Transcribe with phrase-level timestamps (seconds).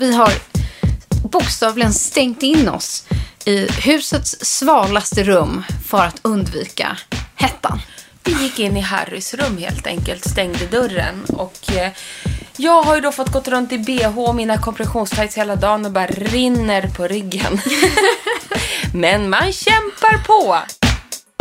[0.00, 0.32] Vi har
[1.22, 3.06] bokstavligen stängt in oss
[3.44, 6.96] i husets svalaste rum för att undvika
[7.34, 7.80] hettan.
[8.24, 11.92] Vi gick in i Harrys rum helt enkelt, stängde dörren och eh,
[12.56, 15.92] jag har ju då fått gått runt i bh och mina kompressionstights hela dagen och
[15.92, 17.60] bara rinner på ryggen.
[18.94, 20.58] Men man kämpar på.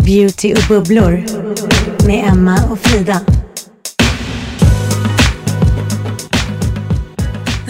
[0.03, 1.25] Beauty och bubblor
[2.07, 3.21] med Emma och Frida.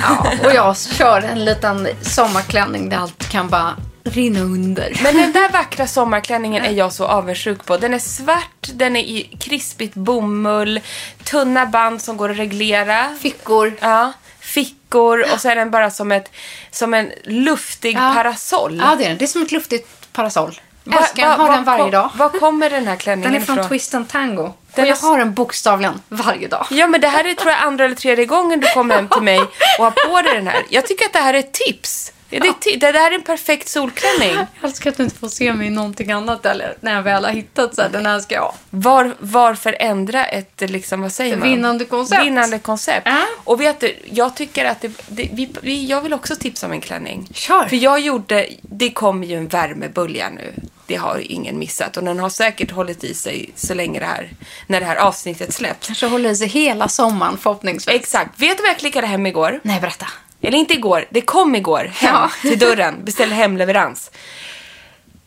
[0.07, 4.99] Ja, och jag kör en liten sommarklänning där allt kan bara rinna under.
[5.03, 7.77] Men den där vackra sommarklänningen är jag så avundsjuk på.
[7.77, 10.79] Den är svart, den är i krispigt bomull,
[11.23, 13.15] tunna band som går att reglera.
[13.21, 13.73] Fickor.
[13.79, 16.31] Ja, fickor och så är den bara som, ett,
[16.71, 18.11] som en luftig Ja.
[18.15, 18.81] parasoll.
[18.83, 19.17] Ja, det är den.
[19.17, 20.59] Det är som ett luftigt parasoll.
[20.85, 22.09] Va- Älskar va- den, har va- den varje dag.
[22.15, 23.69] Var kommer den här klänningen Den är från ifrån?
[23.69, 24.53] Twist and Tango.
[24.75, 26.65] Den och jag har den bokstavligen varje dag.
[26.69, 29.21] Ja, men det här är tror jag andra eller tredje gången du kommer hem till
[29.21, 29.39] mig
[29.79, 30.63] och har på dig den här.
[30.69, 32.11] Jag tycker att det här är ett tips.
[32.29, 34.35] Det, är ett ti- det här är en perfekt solklänning.
[34.61, 37.25] Jag älskar att du inte får se mig i någonting annat eller när jag väl
[37.25, 38.55] har hittat så här, den här ska jag ha.
[38.69, 41.49] Var, varför ändra ett, liksom, vad säger man?
[41.49, 42.25] Vinnande koncept.
[42.25, 43.01] Vinnande koncept.
[43.05, 43.21] Ja.
[43.43, 46.71] Och vet du, jag tycker att det, det, vi, vi, jag vill också tipsa om
[46.71, 47.27] en klänning.
[47.33, 47.65] Kör.
[47.67, 50.53] För jag gjorde, det kom ju en värmebölja nu.
[50.87, 51.97] Det har ingen missat.
[51.97, 54.29] Och den har säkert hållit i sig så länge det här,
[54.67, 55.87] när det här avsnittet släpps.
[55.87, 57.95] Kanske håller i sig hela sommaren förhoppningsvis.
[57.95, 58.39] Exakt.
[58.41, 59.59] Vet du vad jag klickade hem igår?
[59.63, 60.07] Nej, berätta.
[60.41, 62.31] Eller inte igår, det kom igår hem Ja.
[62.41, 63.05] till dörren.
[63.05, 64.11] Beställde hemleverans.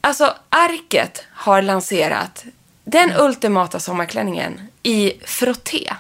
[0.01, 2.45] Alltså, Arket har lanserat
[2.85, 5.93] den ultimata sommarklänningen i frotté.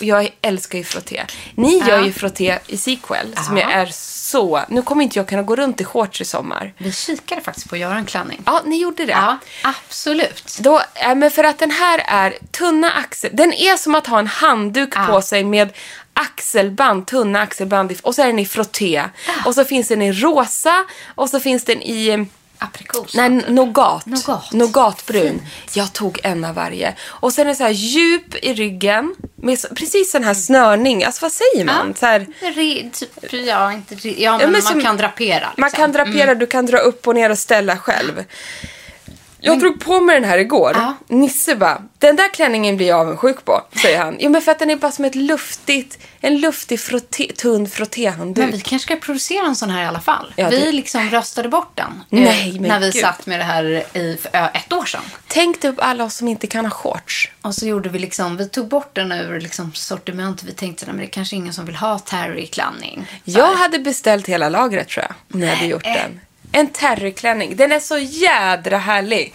[0.00, 1.24] Jag älskar ju frotté.
[1.54, 3.62] Ni gör ju frotté i Sequel, som Ja.
[3.62, 4.60] jag är så...
[4.68, 6.72] Nu kommer inte jag kunna gå runt i shorts i sommar.
[6.78, 8.42] Vi kikade faktiskt på att göra en klänning.
[8.46, 9.12] Ja, ni gjorde det.
[9.12, 10.56] Ja, absolut.
[10.60, 13.30] Då, äh, men för att den här är tunna axel...
[13.34, 15.06] Den är som att ha en handduk Ja.
[15.06, 15.72] på sig med
[16.12, 17.92] axelband, tunna axelband.
[17.92, 19.02] i- Och så är den i frotté.
[19.46, 20.84] Och så finns den i rosa.
[21.14, 22.26] Och så finns den i...
[22.58, 23.14] Aprikos.
[23.14, 24.06] Nej, nougat.
[24.06, 24.52] Nougat.
[24.52, 25.42] Nougatbrun.
[25.74, 26.94] Jag tog en av varje.
[27.04, 29.14] Och sen är det så här djup i ryggen.
[29.36, 31.04] Med så, precis sån här snörning.
[31.04, 31.94] Alltså vad säger man?
[31.94, 35.34] Så här, Re, typ, ja, inte re, ja, men, men man som- kan drapera.
[35.38, 35.54] Liksom.
[35.60, 38.24] Man kan drapera, du kan dra upp och ner och ställa själv.
[39.40, 40.72] Jag drog på mig den här igår.
[40.74, 40.94] Ja.
[41.08, 44.16] Nisse bara, den där klänningen blir jag avundsjuk på, säger han.
[44.20, 48.44] Jo men för att den är bara som ett luftigt, en luftig frotté, tunn frottéhandduk.
[48.44, 50.32] Men vi kanske ska producera en sån här i alla fall.
[50.36, 51.86] Ja, vi det- liksom röstade bort den.
[51.86, 53.02] eh, Nej, När vi gud.
[53.02, 53.64] satt med det här
[53.94, 54.18] i
[54.54, 55.00] ett år sedan.
[55.28, 57.30] Tänk dig upp alla oss som inte kan ha shorts.
[57.42, 60.42] Och så gjorde vi liksom, vi tog bort den ur liksom sortiment.
[60.42, 63.06] Vi tänkte, men det är kanske ingen som vill ha terryklänning.
[63.24, 66.20] Jag hade beställt hela lagret tror jag, om jag hade gjort den.
[66.56, 67.56] En terryklänning.
[67.56, 69.34] Den är så jädra härlig.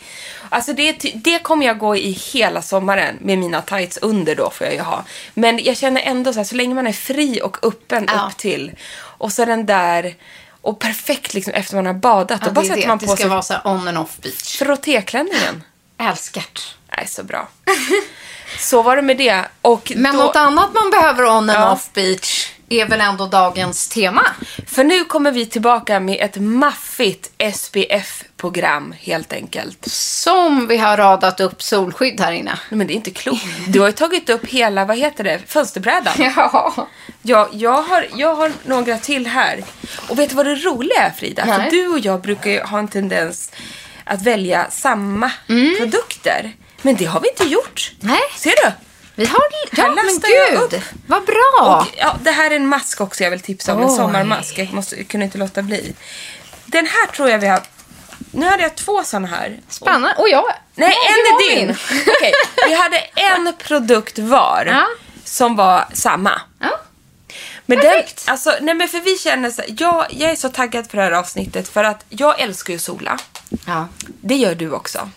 [0.50, 4.68] Alltså det, det kommer jag gå i hela sommaren med mina tights under då får
[4.68, 5.04] jag ju ha.
[5.34, 8.28] Men jag känner ändå så här, så länge man är fri och öppen Ja.
[8.32, 8.72] upp till.
[9.00, 10.16] Och så den där,
[10.62, 12.40] och perfekt liksom efter man har badat.
[12.42, 12.88] Ja, och bara det, sätter det.
[12.88, 14.58] man det på ska sig vara så on and off beach.
[14.58, 15.64] frottéklänningen.
[15.98, 16.44] Älskar
[16.98, 17.48] Nej, så bra.
[18.60, 19.46] så var det med det.
[19.62, 21.72] Och Men då, något annat man behöver on and Ja.
[21.74, 22.52] off beach.
[22.72, 24.26] Är väl ändå dagens tema.
[24.68, 29.86] För nu kommer vi tillbaka med ett maffigt SPF-program helt enkelt.
[29.92, 32.60] Som vi har radat upp solskydd här inne.
[32.70, 33.46] Nej, men det är inte klokt.
[33.68, 36.14] Du har ju tagit upp hela, vad heter det, fönsterbrädan.
[36.36, 36.88] Ja.
[37.22, 39.64] Ja, jag har, jag har några till här.
[40.10, 41.46] Och vet du vad det roliga är Frida?
[41.46, 41.56] Nej.
[41.64, 43.52] För du och jag brukar ju ha en tendens
[44.04, 45.32] att välja samma
[45.80, 46.52] produkter.
[46.82, 47.92] Men det har vi inte gjort.
[48.00, 48.20] Nej.
[48.38, 48.72] Ser du?
[49.16, 49.40] Vi har...
[49.72, 50.06] Ja, men
[50.52, 50.72] jag upp.
[50.72, 50.82] gud.
[51.08, 51.80] Vad bra.
[51.82, 53.82] Och, ja, det här är en mask också jag vill tipsa om.
[53.82, 53.96] En Oj.
[53.96, 54.58] sommarmask.
[54.58, 55.94] Jag, måste, kunde inte låta bli.
[56.66, 57.62] Den här tror jag vi har...
[58.32, 59.60] Nu hade jag två såna här.
[59.70, 60.16] Spännande.
[60.18, 60.46] Och jag...
[60.76, 61.70] Nej, Ja, en är din.
[62.18, 62.34] Okej,
[62.68, 64.86] vi hade en produkt var Ja.
[65.24, 66.42] som var samma.
[66.60, 66.80] Ja.
[67.66, 68.26] Men Perfekt.
[68.26, 71.04] Den, alltså, nej men för vi känner så, jag, jag är så taggad för det
[71.04, 73.20] här avsnittet för att jag älskar ju sola.
[73.66, 73.88] Ja.
[74.22, 75.10] Det gör du också.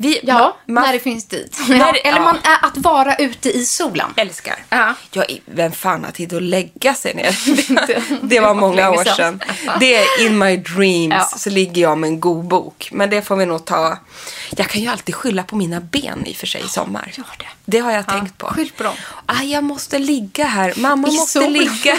[0.00, 1.58] Vi, Ja, ma- ma- när det finns dit.
[1.68, 2.24] När det- Eller ja.
[2.24, 4.06] man är att vara ute i solen.
[4.16, 4.56] älskar.
[4.68, 4.94] Ja.
[5.12, 7.38] Jag, är- vem fan har tid att lägga sig ner?
[8.28, 9.42] Det, var många år sedan.
[9.80, 11.38] Det är in my dreams Ja.
[11.38, 12.88] så ligger jag med en god bok.
[12.92, 13.98] Men det får vi nog ta.
[14.56, 17.12] Jag kan ju alltid skylla på mina ben i och för sig i sommar.
[17.16, 17.44] Gör det.
[17.64, 18.46] Det har jag Ja, tänkt på.
[18.46, 18.94] skyll på dem.
[19.26, 20.72] Ah, jag måste ligga här.
[20.76, 21.52] Mamma I måste solen.
[21.52, 21.98] ligga.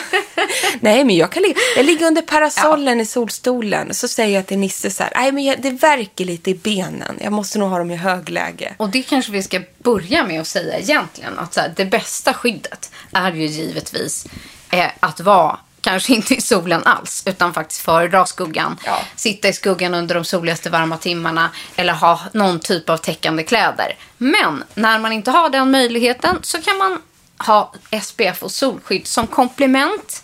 [0.79, 1.55] Nej, men jag kan ligga.
[1.75, 3.93] Jag ligger under parasollen i solstolen.
[3.93, 5.11] Så säger jag till Nisse så här.
[5.15, 7.17] Nej, men jag, det värker lite i benen.
[7.21, 8.73] Jag måste nog ha dem i högläge.
[8.77, 11.39] Och det kanske vi ska börja med att säga egentligen.
[11.39, 14.27] Att så här, det bästa skyddet är ju givetvis
[14.71, 18.77] eh, att vara kanske inte i solen alls, utan faktiskt föredra skuggan.
[18.85, 19.01] Ja.
[19.15, 23.95] Sitta i skuggan under de soligaste varma timmarna eller ha någon typ av täckande kläder.
[24.17, 27.01] Men när man inte har den möjligheten så kan man
[27.37, 30.23] ha SPF och solskydd som komplement.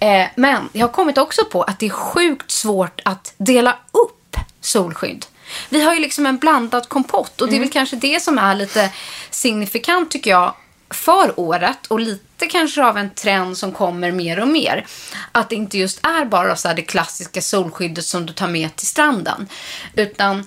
[0.00, 4.36] Eh, men jag har kommit också på att det är sjukt svårt att dela upp
[4.60, 5.26] solskydd.
[5.68, 8.54] Vi har ju liksom en blandad kompott och det är väl kanske det som är
[8.54, 8.90] lite
[9.30, 10.54] signifikant tycker jag
[10.90, 14.86] för året och lite kanske av en trend som kommer mer och mer.
[15.32, 18.86] Att det inte just är bara så det klassiska solskyddet som du tar med till
[18.86, 19.48] stranden.
[19.94, 20.46] Utan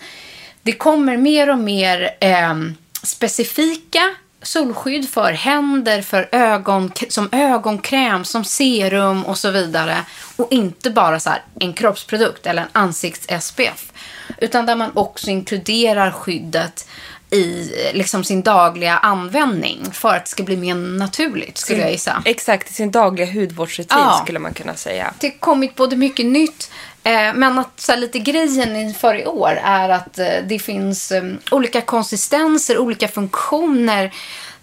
[0.62, 2.56] det kommer mer och mer eh,
[3.04, 9.98] specifika solskydd för händer, för ögon, som ögonkräm, som serum och så vidare.
[10.36, 13.92] Och inte bara så här en kroppsprodukt eller en ansikts-SPF.
[14.38, 16.88] Utan där man också inkluderar skyddet
[17.32, 22.22] i liksom sin dagliga användning för att det ska bli mer naturligt, skulle jag gissa.
[22.26, 24.20] Exakt, i sin dagliga hudvårdsrutin Ja.
[24.24, 25.14] skulle man kunna säga.
[25.20, 26.72] Det har kommit både mycket nytt,
[27.04, 31.12] eh, men att så här, lite grejen inför i år är att eh, det finns
[31.12, 34.14] eh, olika konsistenser, olika funktioner.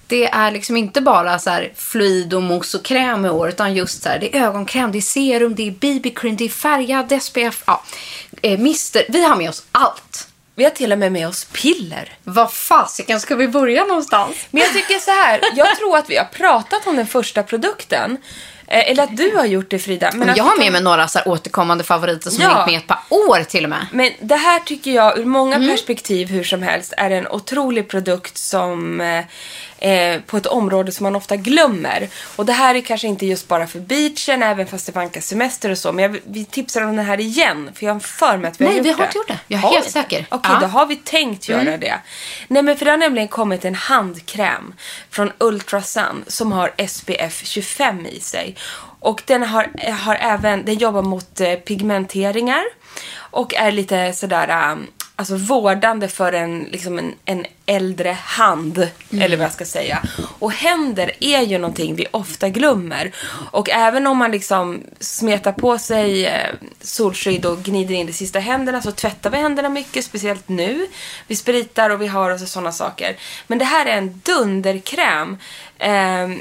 [0.06, 3.74] Det är liksom inte bara så här fluid och mousse och kräm i år, utan
[3.74, 7.22] just så här, det är ögonkräm, det är serum, det är BB-cream, det är färgad
[7.22, 7.82] SPF, ja,
[8.42, 9.04] eh, mister.
[9.08, 10.28] Vi har med oss allt.
[10.54, 12.08] Vi har till och med med oss piller.
[12.24, 14.36] Vad fasiken ska vi börja någonstans?
[14.50, 18.16] Men jag tycker så här, jag tror att vi har pratat om den första produkten.
[18.66, 20.10] Eh, Eller att du har gjort det Frida.
[20.14, 22.48] Men, jag har med mig några så här återkommande favoriter som Ja.
[22.50, 23.86] hängt med ett par år till och med.
[23.92, 28.38] Men det här tycker jag ur många perspektiv hur som helst är en otrolig produkt
[28.38, 29.00] som
[29.82, 32.08] eh, på ett område som man ofta glömmer.
[32.36, 35.70] Och det här är kanske inte just bara för beachen, även fast det vankar semester
[35.70, 35.92] och så.
[35.92, 38.64] Men jag, vi tipsar om den här igen, för jag har för mig att vi
[38.64, 39.08] Nej, har vi gjort har det.
[39.08, 39.38] inte gjort det.
[39.48, 39.90] Jag är Har helt vi?
[39.90, 40.26] säker.
[40.30, 40.58] Okej, Ja.
[40.58, 40.60] Mm.
[40.60, 41.94] då har vi tänkt göra det.
[42.48, 44.74] Nej, men för det har nämligen kommit en handkräm
[45.10, 48.56] från Ultrasun som har SPF 25 i sig.
[49.00, 52.62] Och den har, har även, den jobbar mot eh, pigmenteringar
[53.14, 54.86] och är lite sådär um,
[55.16, 60.02] alltså vårdande för en, liksom en, en äldre hand, eller vad jag ska säga.
[60.38, 63.12] Och händer är ju någonting vi ofta glömmer.
[63.50, 68.38] Och även om man liksom smetar på sig eh, solskydd och gnider in de sista
[68.38, 70.86] händerna så tvättar vi händerna mycket, speciellt nu.
[71.26, 73.16] Vi spritar och vi har och sådana saker.
[73.46, 75.38] Men det här är en dunderkräm.
[75.78, 76.40] ehm,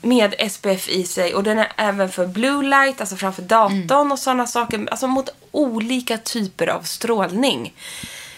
[0.00, 4.18] med SPF i sig och den är även för blue light, alltså framför datorn och
[4.18, 4.88] sådana saker.
[4.90, 7.74] Alltså mot olika typer av strålning.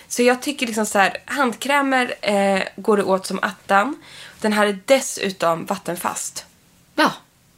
[0.08, 4.02] Så jag tycker liksom så här, handkrämer eh, går det åt som attan.
[4.40, 6.46] Den här är dessutom vattenfast.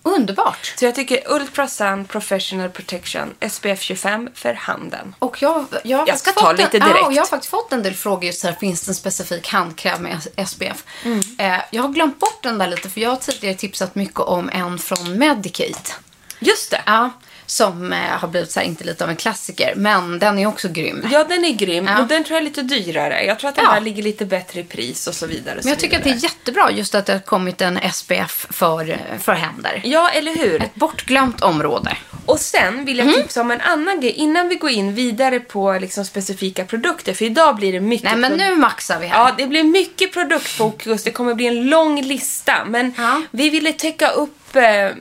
[0.08, 0.74] Underbart.
[0.78, 5.14] Så jag tycker Ultra Sun Professional Protection SPF 25 för handen.
[5.18, 6.98] Och jag, jag, har Jag ska ta lite en, direkt.
[7.02, 10.02] Ja, jag har faktiskt fått en del frågor just här, finns det en specifik handkräm
[10.02, 10.84] med SPF?
[11.04, 11.20] Mm.
[11.38, 14.50] Eh, jag har glömt bort den där lite, för jag har tidigare tipsat mycket om
[14.52, 15.92] en från Medicate.
[16.38, 16.82] Just det!
[16.86, 17.10] Ja,
[17.50, 20.68] som eh, har blivit så här, inte lite av en klassiker, men den är också
[20.68, 21.08] grym.
[21.12, 21.86] Ja, den är grym.
[21.86, 22.00] Ja.
[22.02, 23.24] Och den tror jag är lite dyrare.
[23.24, 23.70] Jag tror att den Ja.
[23.70, 25.58] här ligger lite bättre i pris och så vidare.
[25.58, 26.30] och Men jag tycker att det är vidare.
[26.38, 29.80] jättebra just att det har kommit en SPF för, för händer.
[29.84, 30.62] Ja, eller hur?
[30.62, 31.96] Ett bortglömt område.
[32.26, 33.12] Och sen vill Mm.
[33.12, 37.14] jag tipsa om en annan grej innan vi går in vidare på liksom specifika produkter.
[37.14, 38.04] För idag blir det mycket...
[38.18, 39.18] Nej, men nu maxar vi här.
[39.18, 41.02] Ja, det blir mycket produktfokus.
[41.04, 42.64] Det kommer bli en lång lista.
[42.64, 43.22] Men Ja.
[43.30, 44.47] vi ville täcka upp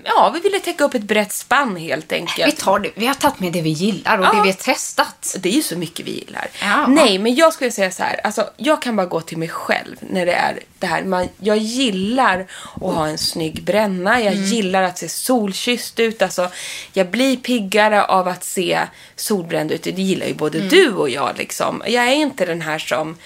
[0.03, 2.47] ja, vi ville täcka upp ett brett spann helt enkelt.
[2.47, 2.89] Vi, tar det.
[2.95, 4.33] vi har tagit med det vi gillar och Ja.
[4.33, 5.35] det vi har testat.
[5.39, 6.47] Det är ju så mycket vi gillar.
[6.61, 6.87] Ja.
[6.87, 8.19] Nej, men jag skulle säga så här.
[8.23, 11.03] Alltså, jag kan bara gå till mig själv när det är det här.
[11.03, 14.21] Man, jag gillar att ha en snygg bränna.
[14.21, 16.21] Jag gillar att se solkysst ut.
[16.21, 16.49] Alltså,
[16.93, 18.79] jag blir piggare av att se
[19.15, 19.83] solbränd ut.
[19.83, 21.37] Det gillar ju både du och jag.
[21.37, 21.83] Liksom.
[21.87, 23.17] Jag är inte den här som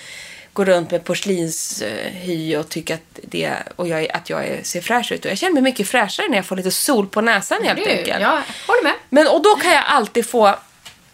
[0.53, 5.25] går runt med porslinshy och tycker att, det, och jag, att jag ser fräsch ut.
[5.25, 8.21] Och jag känner mig mycket fräschare när jag får lite sol på näsan helt enkelt.
[8.21, 8.93] jag håller med.
[9.09, 10.55] Men och då kan jag alltid få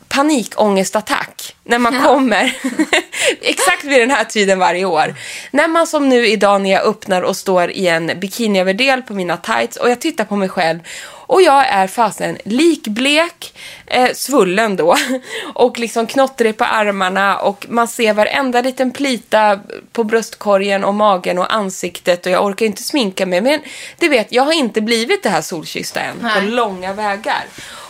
[0.10, 2.58] panikångestattack när man kommer
[3.41, 5.15] exakt vid den här tiden varje år.
[5.51, 9.38] När man som nu idag när jag öppnar och står i en bikiniöverdel på mina
[9.38, 10.79] tights och jag tittar på mig själv
[11.27, 14.96] och jag är fasen likblek, eh, svullen då
[15.53, 19.60] och liksom knottrig på armarna och man ser varenda liten plita
[19.91, 23.62] på bröstkorgen och magen och ansiktet och jag orkar inte sminka mig men
[23.98, 26.48] det vet jag har inte blivit det här solkyssta än på Nej.
[26.48, 27.46] långa vägar.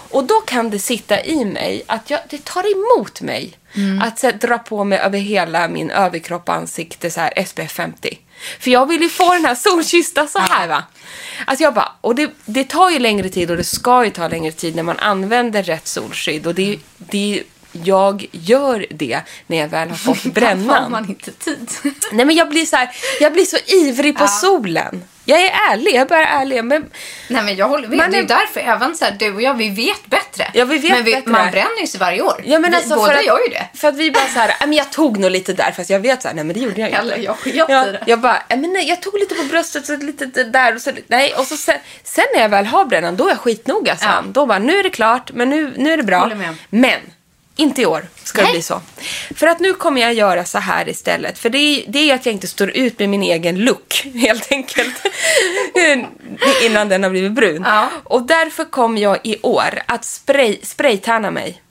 [0.09, 3.53] Och då kan det sitta i mig att jag, det tar emot mig
[4.03, 8.17] att så, dra på mig över hela min överkropp och ansikte så här SPF 50.
[8.59, 10.83] För jag vill ju få den här solkyssta så här va.
[11.45, 14.27] Alltså jag bara, och det, det tar ju längre tid och det ska ju ta
[14.27, 16.47] längre tid när man använder rätt solskydd.
[16.47, 20.91] Och det, det, jag gör det när jag väl har fått Har brännan.
[20.91, 21.69] man inte tid.
[22.11, 22.89] Nej men jag blir så här,
[23.19, 25.03] jag blir så ivrig på solen.
[25.29, 26.63] Jag är ärlig, jag är bara ärlig.
[26.63, 26.85] Men
[27.27, 27.97] Nej men jag håller med.
[27.97, 30.51] Man det är är- därför även så här, du och jag, vi vet bättre.
[30.53, 31.31] Ja, vi vet men bättre.
[31.31, 32.41] man bränner ju sig varje år.
[32.45, 33.67] Ja, men vi, alltså båda att, gör ju det.
[33.73, 35.99] För att vi bara så här, "Nej, men jag tog nog lite där fast jag
[35.99, 37.01] vet så här, nej men det gjorde jag inte.
[37.01, 38.03] Eller jag sket ja, i det.
[38.07, 40.91] Jag bara, "Nej, men nej, jag tog lite på bröstet så lite där och så,
[41.07, 44.09] nej och så sen, sen när jag väl har brännan då är jag skitnoga sen.
[44.11, 44.23] Ja.
[44.27, 46.31] Då bara, nu är det klart, men nu, nu är det bra.
[46.69, 46.99] Men
[47.57, 48.53] inte i år ska det Nej.
[48.53, 48.81] bli så.
[49.35, 51.39] För att nu kommer jag göra så här istället.
[51.39, 54.51] För det är, det är att jag inte står ut med min egen look, helt
[54.51, 54.95] enkelt.
[56.63, 57.63] Innan den har blivit brun.
[57.65, 57.89] Ja.
[58.03, 61.61] Och därför kommer jag i år att spray, spraytanna mig.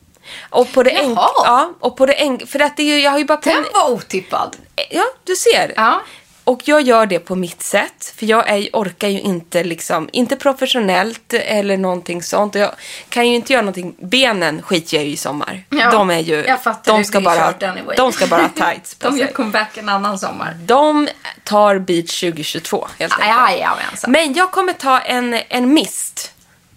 [0.50, 1.04] Och på det Jaha.
[1.04, 3.40] enk- Ja, och på det enk- För att det är, jag har ju bara...
[3.44, 4.56] Den var otippad.
[4.90, 5.72] Ja, du ser.
[5.76, 6.00] Ja.
[6.46, 8.14] Och jag gör det på mitt sätt.
[8.16, 12.54] För jag är, orkar ju inte liksom, inte professionellt eller någonting sånt.
[12.54, 12.70] Jag
[13.08, 13.94] kan ju inte göra någonting.
[13.98, 15.64] Benen skiter jag ju i sommar.
[15.70, 17.96] Ja, de är ju, jag fattar, de ska bara, anyway.
[17.96, 20.56] de ska bara ha tights på De gör comeback en annan sommar.
[20.64, 21.08] De
[21.44, 23.28] tar beach 2022 helt enkelt.
[23.28, 24.10] Jajamensan.
[24.10, 26.32] Men jag kommer ta en, en mist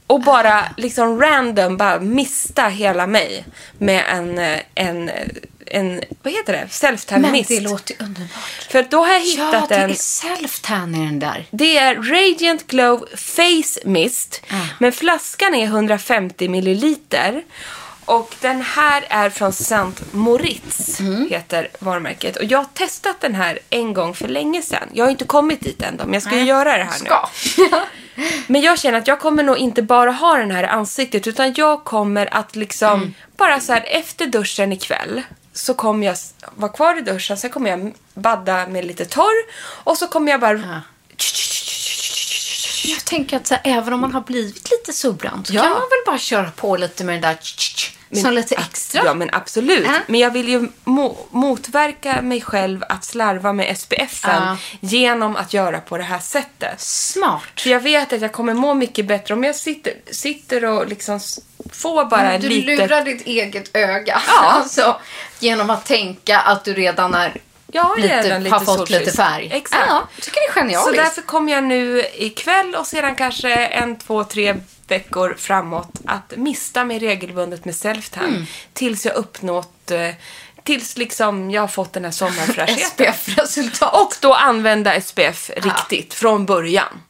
[0.09, 3.45] och bara liksom random bara mista hela mig
[3.77, 4.39] med en,
[4.75, 5.11] en,
[5.65, 6.67] en vad heter det?
[6.69, 7.49] Self-tan Men mist.
[7.49, 8.67] det låter ju underbart.
[8.69, 9.89] För då har jag Ja, hittat det en...
[9.89, 11.45] är self-tan i den där.
[11.51, 14.41] Det är Radiant Glow Face Mist.
[14.79, 17.43] Men flaskan är 150 milliliter.
[18.05, 20.99] Och den här är från Saint Moritz,
[21.29, 22.35] heter varumärket.
[22.35, 24.89] Och jag har testat den här en gång för länge sedan.
[24.93, 27.09] Jag har inte kommit dit än då, men jag ska ju göra det här nu.
[28.47, 31.53] Men jag känner att jag kommer nog inte bara ha den här i ansiktet utan
[31.53, 35.21] jag kommer att liksom bara så här efter duschen ikväll
[35.53, 36.15] så kommer jag
[36.55, 40.41] vara kvar i duschen, sen kommer jag badda med lite torr och så kommer jag
[40.41, 40.81] bara...
[42.85, 45.61] Jag tänker att så här, även om man har blivit lite solbränd så Ja.
[45.61, 47.38] kan man väl bara köra på lite med den där
[48.13, 49.01] som lite extra.
[49.05, 49.85] Ja, men absolut.
[49.85, 49.93] Ja.
[50.07, 54.57] Men jag vill ju mo- motverka mig själv att slarva med SPFen Ja.
[54.79, 56.81] genom att göra på det här sättet.
[56.81, 57.41] Smart.
[57.61, 61.19] För jag vet att jag kommer må mycket bättre om jag sitter, sitter och liksom
[61.73, 62.67] får bara Du lite...
[62.75, 64.21] lurar ditt eget öga.
[64.27, 64.33] Ja.
[64.59, 64.97] Alltså,
[65.39, 68.99] genom att tänka att du redan är Ja, lite, lite har fått solkysst.
[68.99, 69.49] lite färg.
[69.53, 69.83] Exakt.
[69.87, 70.95] Ja, tycker det är Så genialiskt.
[71.03, 74.55] därför kommer jag nu ikväll och sedan kanske en, två, tre
[74.91, 78.46] veckor framåt att mista mig regelbundet med self-tan Mm.
[78.74, 80.10] tills jag uppnått, eh,
[80.63, 82.86] tills liksom jag har fått den här sommarfräschheten.
[83.13, 83.93] SPF-resultat.
[83.93, 87.01] och då använda SPF riktigt från början.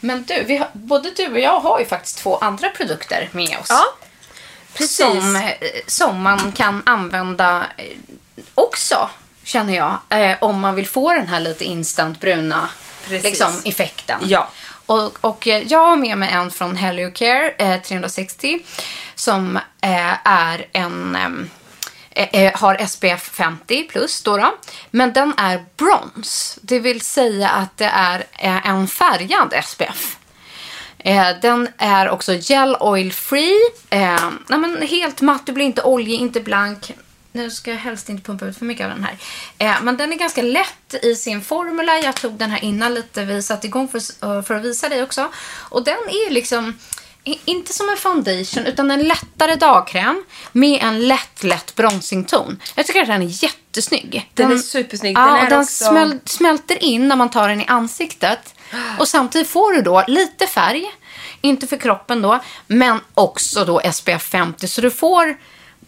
[0.00, 3.58] Men du, vi har, både du och jag har ju faktiskt två andra produkter med
[3.60, 3.66] oss.
[3.68, 3.84] Ja,
[4.74, 4.96] precis.
[4.96, 5.52] Som, eh,
[5.86, 7.84] som man kan använda eh,
[8.54, 9.10] också,
[9.44, 9.98] känner jag.
[10.08, 12.68] Eh, om man vill få den här lite instant bruna
[13.08, 14.20] liksom, effekten.
[14.24, 14.48] Ja.
[14.86, 18.58] Och, och eh, jag har med mig en från Heliocare eh, 360
[19.14, 24.54] som eh, är en eh, eh, eh har SPF 50 plus då, då.
[24.90, 26.58] Men den är brons.
[26.62, 28.24] Det vill säga att det är
[28.64, 30.16] en färgad SPF.
[31.42, 33.58] Den är också gel oil free.
[33.90, 36.92] Nej men helt matt, du blir inte oljig, inte blank.
[37.32, 39.16] Nu ska jag helst inte pumpa ut för mycket av den här.
[39.58, 41.98] Eh, men den är ganska lätt i sin formula.
[41.98, 43.24] Jag tog den här innan lite.
[43.24, 45.28] Vi satte igång för, eh, för att visa dig också.
[45.68, 46.78] Och den är liksom
[47.24, 52.60] inte som en foundation utan en lättare dagkräm med en lätt, lätt bronzington.
[52.74, 54.30] Jag tycker att den är jättesnygg.
[54.34, 55.16] Den är supersnygg.
[55.16, 58.54] Ja, Den och är den också- smäl, smälter in när man tar den i ansiktet.
[58.98, 60.84] Och samtidigt får du då lite färg,
[61.40, 64.68] inte för kroppen då, men också då SPF 50.
[64.68, 65.36] Så du får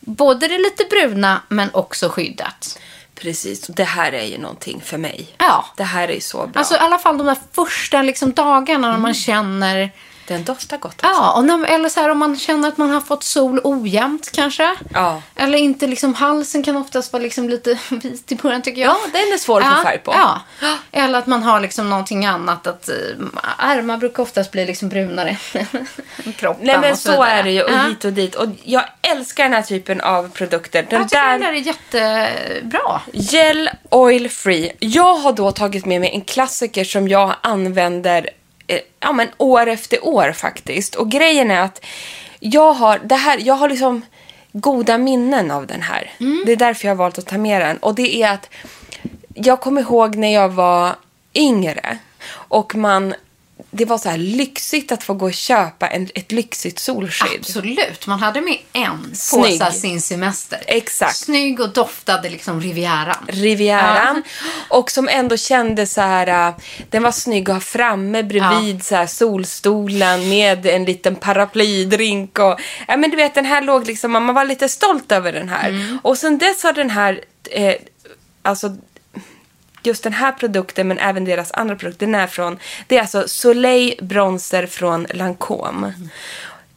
[0.05, 2.79] både det lite bruna men också skyddet.
[3.15, 5.27] Precis, och det här är ju någonting för mig.
[5.39, 5.65] Ja.
[5.77, 6.59] Det här är ju så bra.
[6.59, 9.93] Alltså i alla fall de där första liksom, dagarna när man känner
[10.27, 11.23] Den doftar gott alltså.
[11.23, 14.31] Ja, och när, eller så här om man känner att man har fått sol ojämnt
[14.33, 14.75] kanske.
[14.95, 15.23] Ja.
[15.37, 18.91] Eller inte liksom, halsen kan oftast vara liksom lite vit i början tycker jag.
[18.91, 20.15] Ja, den är svår att få färg på.
[20.15, 20.41] Ja.
[20.93, 22.67] Eller att man har liksom någonting annat.
[22.67, 23.27] Att uh,
[23.59, 25.37] ärmar brukar oftast bli liksom brunare
[26.25, 26.67] än kroppen.
[26.67, 27.31] Nej men så, vidare.
[27.31, 27.83] är det ju och Ja.
[27.89, 28.35] hit och dit.
[28.35, 30.87] Och jag älskar den här typen av produkter.
[30.91, 33.01] Den Jag tycker där den där är jättebra.
[33.13, 34.73] Gel Oil Free.
[34.79, 38.29] Jag har då tagit med mig en klassiker som jag använder eh,
[39.01, 40.95] ja, men år efter år faktiskt.
[40.95, 41.85] Och grejen är att
[42.41, 44.03] jag har, det här, jag har liksom
[44.53, 46.13] goda minnen av den här.
[46.47, 47.77] Det är därför jag har valt att ta med den.
[47.77, 48.51] Och det är att
[49.35, 50.97] jag kommer ihåg när jag var
[51.35, 51.99] yngre
[52.31, 53.15] och man
[53.71, 57.41] det var så här lyxigt att få gå och köpa en, ett lyxigt solskydd.
[57.41, 58.07] Absolut.
[58.07, 59.61] Man hade med en Snygg.
[59.61, 60.61] här sin semester.
[60.67, 61.17] Exakt.
[61.17, 63.27] Snygg och doftade liksom Rivieran.
[63.29, 64.23] Rivieran.
[64.69, 66.55] Och som ändå kände så här, äh,
[66.91, 72.39] den var snygg att ha framme bredvid så här, solstolen med en liten paraplydrink.
[72.39, 75.49] Och, ja, men du vet, den här låg liksom, man var lite stolt över den
[75.49, 75.99] här.
[76.03, 77.21] Och sen dess har den här,
[77.51, 77.75] eh,
[78.43, 78.77] alltså
[79.87, 83.29] just den här produkten men även deras andra produkter, den är från, det är alltså
[83.29, 85.93] Soleil bronzer från Lancome.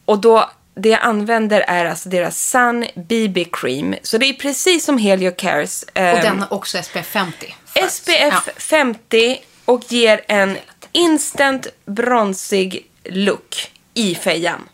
[0.04, 3.94] Och då, det jag använder är alltså deras Sun BB Cream.
[4.02, 5.82] Så det är precis som Helio Cares.
[5.82, 7.54] Och ehm, den har också SPF 50.
[7.64, 7.92] först.
[7.92, 8.52] SPF Ja.
[8.56, 10.56] 50 och ger en
[10.92, 14.68] instant bronsig look i fejan.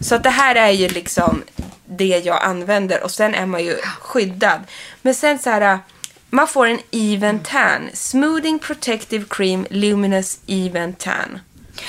[0.00, 1.42] Så att det här är ju liksom
[1.84, 4.60] det jag använder och sen är man ju skyddad.
[5.02, 5.78] Men sen så här,
[6.34, 7.90] man får en even tan.
[7.94, 11.38] Smoothing Protective Cream Luminous Even Tan.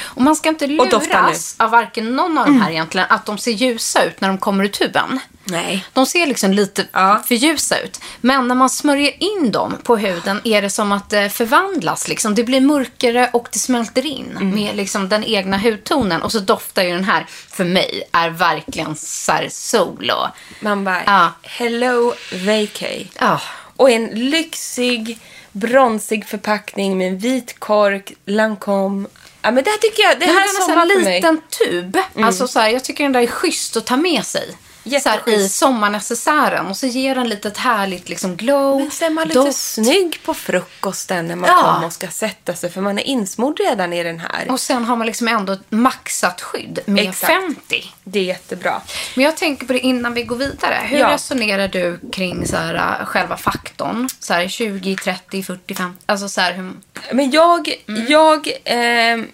[0.02, 3.52] Och man ska inte luras av varken någon av de här egentligen, att de ser
[3.52, 5.20] ljusa ut när de kommer ur tuben.
[5.44, 5.86] Nej.
[5.94, 7.24] De ser liksom lite Ja.
[7.28, 8.00] för ljusa ut.
[8.22, 12.08] Men när man smörjer in dem på huden är det som att det förvandlas.
[12.08, 12.36] Liksom.
[12.36, 14.50] Det blir mörkare och det smälter in Mm.
[14.56, 16.22] med liksom den egna hudtonen.
[16.22, 20.28] Och så doftar ju den här, för mig, är verkligen så här sol och...
[20.60, 21.32] Man bara, Ja.
[21.42, 22.14] hello
[22.46, 23.08] vacay.
[23.20, 23.42] Ja.
[23.76, 25.20] Och en lyxig,
[25.52, 29.08] bronsig förpackning med en vit kork, Lancome.
[29.42, 31.98] Ja, men det här tycker jag, det här är är en liten tub.
[32.16, 34.58] Alltså så här, jag tycker den där är schysst att ta med sig.
[35.06, 36.68] Här, I sommarnecessären.
[36.68, 38.80] Och så ger den lite ett härligt liksom glow.
[38.82, 39.58] Men sen är man lite doft.
[39.58, 41.62] snygg på frukosten när man Ja.
[41.74, 44.52] kommer och ska sätta sig för man är insmord redan i den här.
[44.52, 47.34] Och sen har man liksom ändå maxat skydd med Exakt.
[47.34, 47.84] 50.
[48.04, 48.82] Det är jättebra.
[49.16, 50.80] Men jag tänker på det innan vi går vidare.
[50.84, 51.14] Hur Ja.
[51.14, 54.10] resonerar du kring så här, äh, själva faktorn?
[54.20, 56.04] Så här 20, 30, 40, 50?
[56.06, 56.72] Alltså så här, hur...
[57.12, 57.74] Men jag,
[58.08, 59.28] jag, ehm,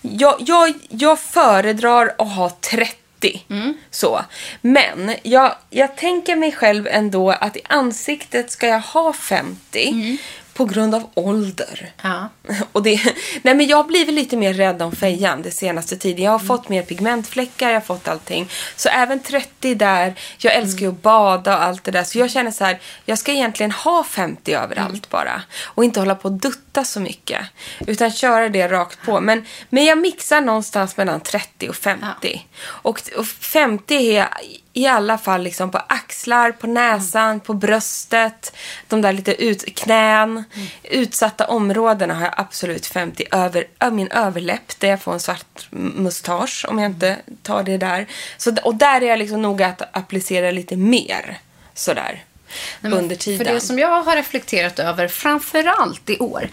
[0.00, 2.94] jag, jag, jag föredrar att ha 30.
[3.90, 4.20] Så.
[4.60, 10.18] Men jag, jag tänker mig själv ändå att i ansiktet ska jag ha 50
[10.54, 11.92] på grund av ålder.
[12.02, 12.28] Ja.
[12.72, 13.00] Och det,
[13.42, 16.24] nej men jag har blivit lite mer rädd om fejan det senaste tiden.
[16.24, 18.50] Jag har fått mer pigmentfläckar, jag har fått allting.
[18.76, 22.04] Så även 30 där, jag älskar ju att bada och allt det där.
[22.04, 25.42] Så jag känner så här, jag ska egentligen ha 50 överallt bara.
[25.64, 27.40] Och inte hålla på och dutta så mycket.
[27.86, 29.20] Utan köra det rakt på.
[29.20, 32.46] Men, men jag mixar någonstans mellan 30 och 50.
[32.64, 34.28] Och, och 50 är
[34.76, 38.56] i alla fall liksom på axlar, på näsan, på bröstet,
[38.88, 40.44] de där lite ut, knän.
[40.82, 46.66] Utsatta områdena har jag absolut 50 över, min överläpp där jag får en svart mustasch
[46.68, 48.06] om jag inte tar det där.
[48.36, 51.38] Så, och där är jag liksom noga att applicera lite mer
[51.74, 52.24] sådär
[52.80, 53.46] Nej, under tiden.
[53.46, 56.48] För det som jag har reflekterat över, framförallt i år,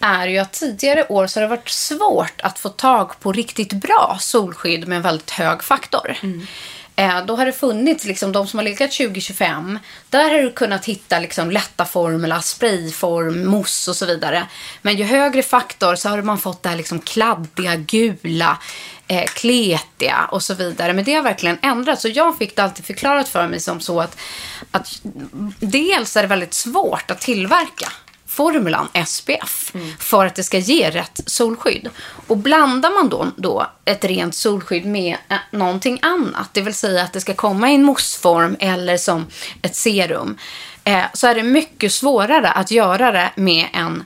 [0.00, 3.72] är ju att tidigare år så har det varit svårt att få tag på riktigt
[3.72, 6.16] bra solskydd med en väldigt hög faktor.
[6.22, 6.46] Mm.
[6.96, 9.78] Eh, då har det funnits, liksom, de som har legat 2025,
[10.10, 14.46] där har du kunnat hitta liksom, lätta formula, sprayform, mousse och så vidare.
[14.82, 18.58] Men ju högre faktor så har man fått det här liksom, kladdiga, gula,
[19.08, 20.92] eh, kletiga och så vidare.
[20.92, 22.02] Men det har verkligen ändrats.
[22.02, 24.18] Så jag fick det alltid förklarat för mig som så att,
[24.70, 25.00] att
[25.60, 27.92] dels är det väldigt svårt att tillverka
[28.34, 31.90] formulan SPF för att det ska ge rätt solskydd.
[32.26, 37.02] Och blandar man då, då ett rent solskydd med eh, någonting annat, det vill säga
[37.02, 39.26] att det ska komma i en mousseform eller som
[39.62, 40.38] ett serum,
[40.84, 44.04] eh, så är det mycket svårare att göra det med en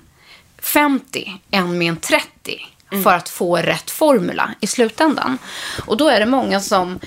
[0.58, 2.28] 50 än med en 30
[3.04, 5.38] för att få rätt formula i slutändan.
[5.86, 6.98] Och då är det många som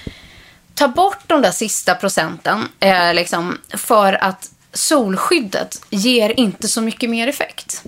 [0.76, 7.10] tar bort de där sista procenten eh, liksom, för att solskyddet ger inte så mycket
[7.10, 7.84] mer effekt.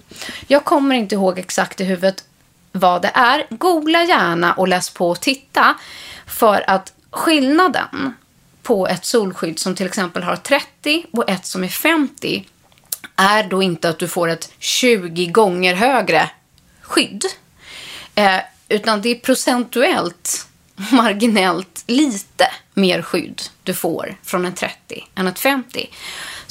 [0.47, 2.23] Jag kommer inte ihåg exakt i huvudet
[2.71, 3.47] vad det är.
[3.49, 5.75] Googla gärna och läs på och titta.
[6.27, 8.13] För att skillnaden
[8.63, 12.45] på ett solskydd som till exempel har 30 och ett som är 50
[13.15, 16.29] är då inte att du får ett 20 gånger högre
[16.81, 17.23] skydd.
[18.15, 20.47] Eh, utan det är procentuellt,
[20.91, 25.89] marginellt lite mer skydd du får från en 30 än ett 50.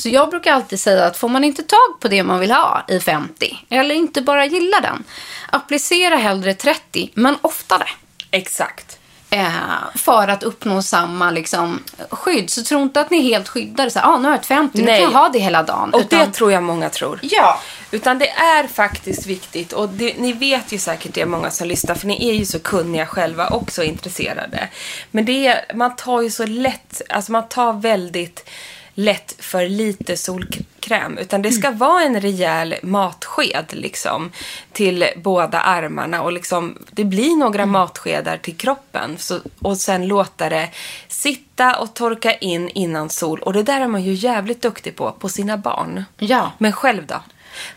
[0.02, 2.84] Så jag brukar alltid säga att får man inte tag på det man vill ha
[2.88, 5.04] i 50 eller inte bara gillar den,
[5.50, 7.86] applicera hellre 30 men oftare.
[8.30, 8.98] Exakt.
[9.30, 9.50] Eh,
[9.94, 12.50] för att uppnå samma liksom, skydd.
[12.50, 13.90] Så tro inte att ni är helt skyddade.
[13.90, 15.00] Så här, ah, nu har jag ett 50, nu Nej.
[15.00, 15.90] kan jag ha det hela dagen.
[15.94, 17.20] Och Utan- det tror jag många tror.
[17.22, 17.60] Ja.
[17.90, 21.94] Utan det är faktiskt viktigt och det, ni vet ju säkert det många som lyssnar
[21.94, 24.68] för ni är ju så kunniga själva och så intresserade.
[25.10, 28.48] Men det är, man tar ju så lätt, alltså man tar väldigt
[28.94, 31.18] lätt för lite solkräm.
[31.18, 34.33] Utan det ska vara en rejäl matsked liksom
[34.72, 40.48] till båda armarna och liksom det blir några matskedar till kroppen så, och sen låta
[40.48, 40.68] det
[41.09, 43.40] sitta och torka in innan sol.
[43.40, 46.05] Och det där är man ju jävligt duktig på, på sina barn.
[46.18, 46.52] Ja.
[46.59, 47.22] Men själv då?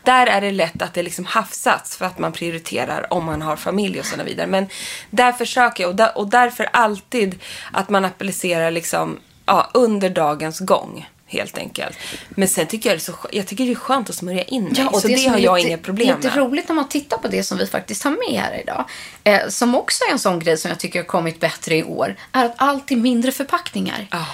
[0.04, 3.56] Där är det lätt att det liksom hafsats för att man prioriterar om man har
[3.56, 4.48] familj och så vidare.
[4.48, 4.68] Men
[5.10, 10.60] där försöker jag och, där, och därför alltid att man applicerar liksom, ja, under dagens
[10.60, 11.06] gång.
[11.28, 11.98] Helt enkelt.
[12.30, 14.64] Men sen tycker jag det är så, jag tycker det är skönt att smörja in
[14.64, 14.88] mig.
[14.94, 16.38] så det, som har är jag lite, inga problem lite med.
[16.38, 18.86] roligt när man tittar på det som vi faktiskt har med här idag.
[19.24, 22.16] Eh, som också är en sån grej som jag tycker har kommit bättre i år.
[22.32, 24.08] Är att allt är mindre förpackningar.
[24.12, 24.26] Ja.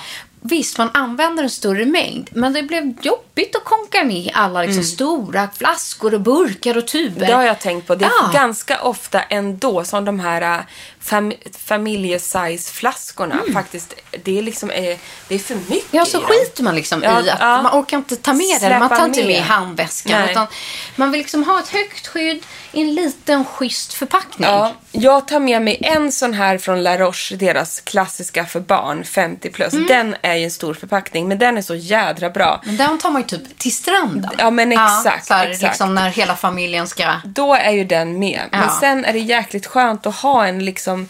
[0.43, 2.29] Visst, man använder en större mängd.
[2.33, 7.15] Men det blev jobbigt att konka ner alla liksom, stora flaskor och burkar och tuber.
[7.17, 7.27] Mm.
[7.29, 7.95] Det har jag tänkt på.
[7.95, 8.29] Det är Ja.
[8.33, 10.59] ganska ofta ändå som de här äh,
[10.99, 11.33] fam
[11.67, 15.83] familjesize-flaskorna faktiskt, det är liksom är, det är för mycket Mm.
[15.91, 17.61] Ja, så skiter man liksom Ja, i att ja.
[17.61, 18.79] man orkar inte ta med det.
[18.79, 19.37] Man tar inte med med.
[19.37, 20.29] i handväskan.
[20.29, 20.47] Utan
[20.95, 24.49] man vill liksom ha ett högt skydd i en liten schysst förpackning.
[24.49, 29.03] Ja, jag tar med mig en sån här från La Roche, deras klassiska för barn,
[29.03, 29.73] 50 plus.
[29.73, 29.87] Mm.
[29.87, 32.61] Den är ju en stor förpackning, men den är så jädra bra.
[32.65, 34.31] Men den tar man ju typ till stranden.
[34.37, 35.61] Ja, men exakt, så här, exakt.
[35.63, 37.13] Liksom när hela familjen ska...
[37.25, 38.41] Då är ju den med.
[38.51, 38.77] Men Ja.
[38.79, 41.09] sen är det jäkligt skönt att ha en liksom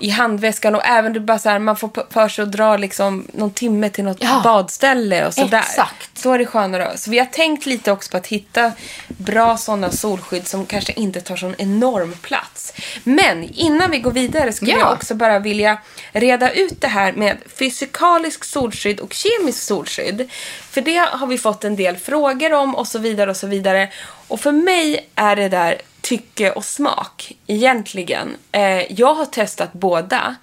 [0.00, 3.26] i handväskan och även du bara så här, man får för sig att dra liksom
[3.32, 4.40] någon timme till något Ja.
[4.44, 5.58] badställe och sådär.
[5.58, 6.22] Exakt.
[6.22, 6.96] Då är det skönare.
[6.96, 8.72] Så vi har tänkt lite också på att hitta
[9.08, 12.72] bra sådana solskydd som kanske inte tar sån enorm plats.
[13.04, 14.78] Men innan vi går vidare skulle Ja.
[14.78, 15.78] jag också bara vilja
[16.12, 20.30] reda ut det här med fysikalisk solskydd och kemisk solskydd.
[20.70, 23.88] För det har vi fått en del frågor om och så vidare och så vidare.
[24.28, 28.36] Och för mig är det där tycke och smak egentligen.
[28.52, 30.36] Eh, jag har testat båda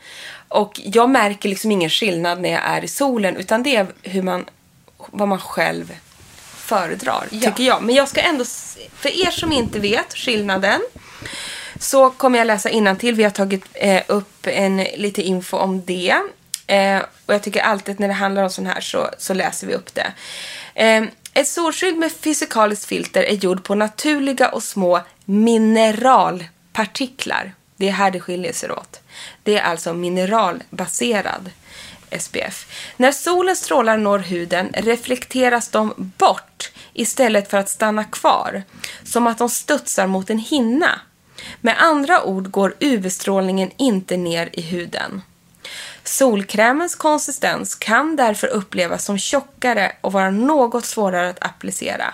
[0.47, 4.21] och jag märker liksom ingen skillnad när jag är i solen utan det är hur
[4.21, 4.45] man,
[4.97, 5.93] vad man själv
[6.55, 7.83] föredrar, tycker jag.
[7.83, 8.45] Men jag ska ändå,
[8.95, 10.81] för er som inte vet skillnaden
[11.79, 13.15] så kommer jag läsa innantill.
[13.15, 16.15] Vi har tagit eh, upp en, lite info om det.
[16.67, 19.73] Eh, och jag tycker alltid när det handlar om sån här så, så läser vi
[19.73, 20.13] upp det.
[21.41, 27.53] Ett solskydd med fysikaliskt filter är gjord på naturliga och små mineralpartiklar.
[27.77, 28.99] Det är här det skiljer sig åt.
[29.43, 31.49] Det är alltså mineralbaserad
[32.19, 32.67] SPF.
[32.97, 38.63] När solens strålar når huden reflekteras de bort istället för att stanna kvar,
[39.03, 41.01] som att de studsar mot en hinna.
[41.61, 45.21] Med andra ord går UV-strålningen inte ner i huden.
[46.11, 52.13] Solkrämens konsistens kan därför upplevas som tjockare och vara något svårare att applicera.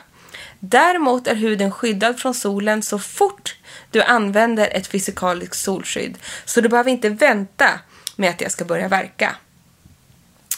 [0.60, 3.56] Däremot är huden skyddad från solen så fort
[3.92, 7.70] du använder ett fysikaliskt solskydd, så du behöver inte vänta
[8.16, 9.36] med att det ska börja verka.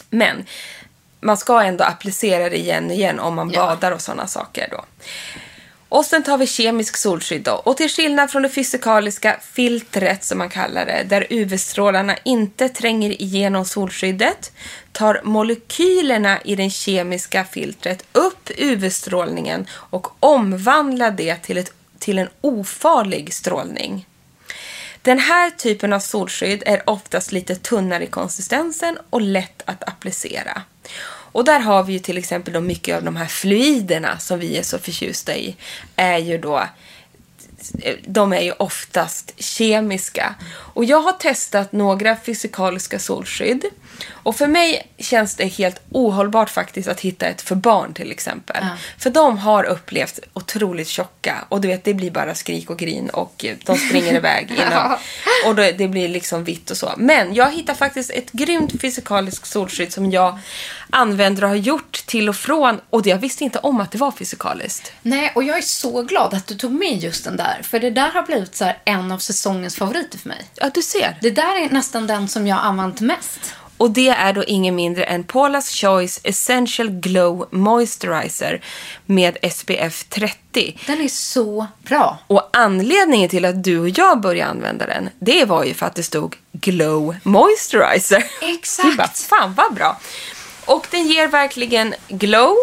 [0.10, 0.46] Men
[1.22, 3.66] man ska ändå applicera det igen och igen om man Ja.
[3.66, 4.86] badar och sådana saker då.
[5.90, 7.52] Och sen tar vi kemisk solskydd då.
[7.52, 13.22] Och till skillnad från det fysikaliska filtret som man kallar det, där UV-strålarna inte tränger
[13.22, 14.52] igenom solskyddet,
[14.92, 22.30] tar molekylerna i det kemiska filtret upp UV-strålningen och omvandlar det till, ett, till en
[22.42, 24.06] ofarlig strålning.
[25.02, 30.62] Den här typen av solskydd är oftast lite tunnare i konsistensen och lätt att applicera.
[31.32, 34.58] Och där har vi ju till exempel då mycket av de här fluiderna som vi
[34.58, 35.56] är så förtjusta i.
[35.96, 36.64] Är ju då
[38.06, 40.36] de är ju oftast kemiska.
[40.50, 43.66] Och jag har testat några fysikaliska solskydd.
[44.12, 48.66] Och för mig känns det helt ohållbart faktiskt att hitta ett för barn till exempel.
[48.98, 53.10] För de har upplevt otroligt tjocka och du vet det blir bara skrik och grin
[53.10, 54.98] och eh, de springer iväg innan.
[55.46, 56.94] Och då, det blir liksom vitt och så.
[56.98, 60.40] Men jag hittar faktiskt ett grymt fysikaliskt solskydd som jag
[60.90, 62.82] använder och har gjort till och från.
[62.90, 64.92] Och jag visste inte om att det var fysikaliskt.
[65.02, 67.62] Nej, och jag är så glad att du tog med just den där.
[67.64, 70.46] För det där har blivit så en av säsongens favoriter för mig.
[70.56, 71.18] Ja, du ser.
[71.22, 73.56] Det där är nästan den som jag har använt mest.
[73.80, 78.62] Och det är då ingen mindre än Paula's Choice Essential Glow Moisturizer
[79.06, 80.78] med SPF 30.
[80.88, 82.18] Den är så bra.
[82.28, 85.96] Och anledningen till att du och jag började använda den, det var ju för att
[85.96, 88.24] det stod Glow Moisturizer.
[88.42, 88.98] Exakt.
[88.98, 90.00] Bara, fan vad bra.
[90.66, 92.56] Och den ger verkligen glow.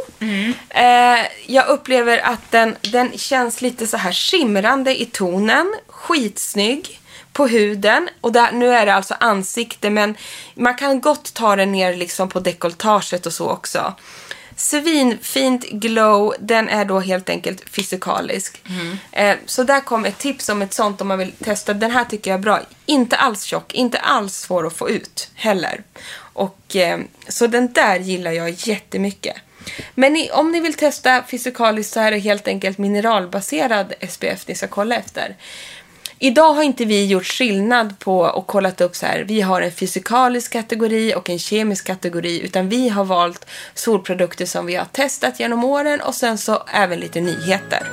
[0.68, 5.74] Eh, jag upplever att den, den känns lite så här skimrande i tonen.
[5.88, 7.00] Skitsnygg
[7.36, 8.08] på huden.
[8.20, 10.16] Och där, nu är det alltså ansikte men
[10.54, 13.94] man kan gott ta den ner liksom på dekolletaget och så också.
[14.56, 16.34] Svinfint glow.
[16.40, 18.62] Den är då helt enkelt fysikalisk.
[19.12, 21.74] Eh, så där kom ett tips om ett sånt om man vill testa.
[21.74, 22.60] Den här tycker jag är bra.
[22.86, 25.82] Inte alls tjock, inte alls svår att få ut heller.
[26.16, 29.36] Och, eh, så den där gillar jag jättemycket.
[29.94, 34.54] Men ni, om ni vill testa fysikaliskt så är det helt enkelt mineralbaserad SPF ni
[34.54, 35.36] ska kolla efter.
[36.18, 39.24] Idag har inte vi gjort skillnad på och kollat upp så här.
[39.24, 42.40] Vi har en fysikalisk kategori och en kemisk kategori.
[42.40, 47.00] Utan vi har valt solprodukter som vi har testat genom åren och sen så även
[47.00, 47.86] lite nyheter.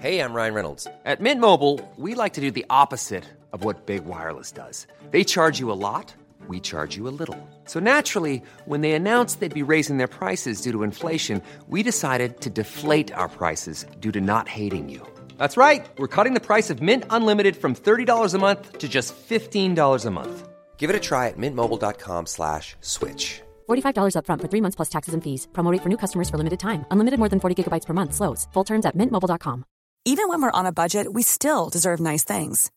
[0.00, 0.86] Hey, I'm Ryan Reynolds.
[1.06, 4.86] At Mint Mobile, we like to do the opposite of what Big Wireless does.
[5.10, 6.14] They charge you a lot,
[6.48, 7.38] we charge you a little.
[7.64, 12.40] So naturally, when they announced they'd be raising their prices due to inflation, we decided
[12.42, 15.00] to deflate our prices due to not hating you.
[15.38, 15.86] That's right.
[15.98, 20.10] We're cutting the price of Mint Unlimited from $30 a month to just $15 a
[20.10, 20.48] month.
[20.76, 23.40] Give it a try at mintmobile.com slash switch.
[23.70, 25.48] $45 upfront for three months plus taxes and fees.
[25.54, 26.84] Promote rate for new customers for limited time.
[26.90, 28.12] Unlimited more than 40 gigabytes per month.
[28.12, 28.46] Slows.
[28.52, 29.64] Full terms at mintmobile.com.
[30.04, 32.70] Even when we're on a budget, we still deserve nice things.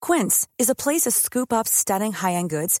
[0.00, 2.80] Quince is a place to scoop up stunning high-end goods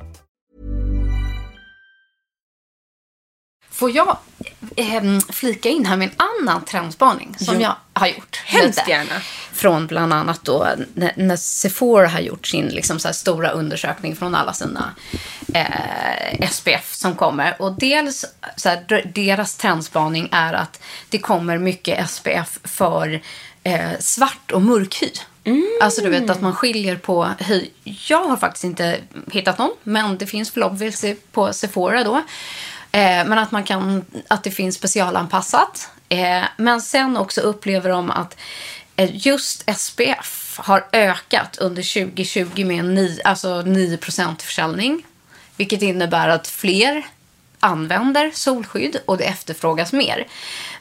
[3.81, 4.17] Får jag
[4.75, 8.41] eh, flika in här med en annan trendspaning som jag har gjort?
[8.45, 9.19] Hemskt gärna.
[9.53, 14.35] Från bland annat då när, när Sephora har gjort sin liksom, så stora undersökning från
[14.35, 14.95] alla sina
[15.53, 17.61] eh, SPF som kommer.
[17.61, 23.21] Och dels så här, deras trendspaning är att det kommer mycket SPF för
[23.63, 25.09] eh, svart och mörk hy.
[25.81, 27.69] Alltså du vet att man skiljer på hy.
[27.83, 28.97] Jag har faktiskt inte
[29.31, 32.23] hittat någon, men det finns förhoppningsvis på Sephora då.
[32.91, 35.89] Eh, men att man kan, att det finns specialanpassat.
[36.09, 38.37] Eh, men sen också upplever de att
[38.95, 43.97] eh, just SPF har ökat under 2020 med 9, alltså 9
[44.39, 45.05] försäljning.
[45.57, 47.05] Vilket innebär att fler
[47.59, 50.27] använder solskydd och det efterfrågas mer.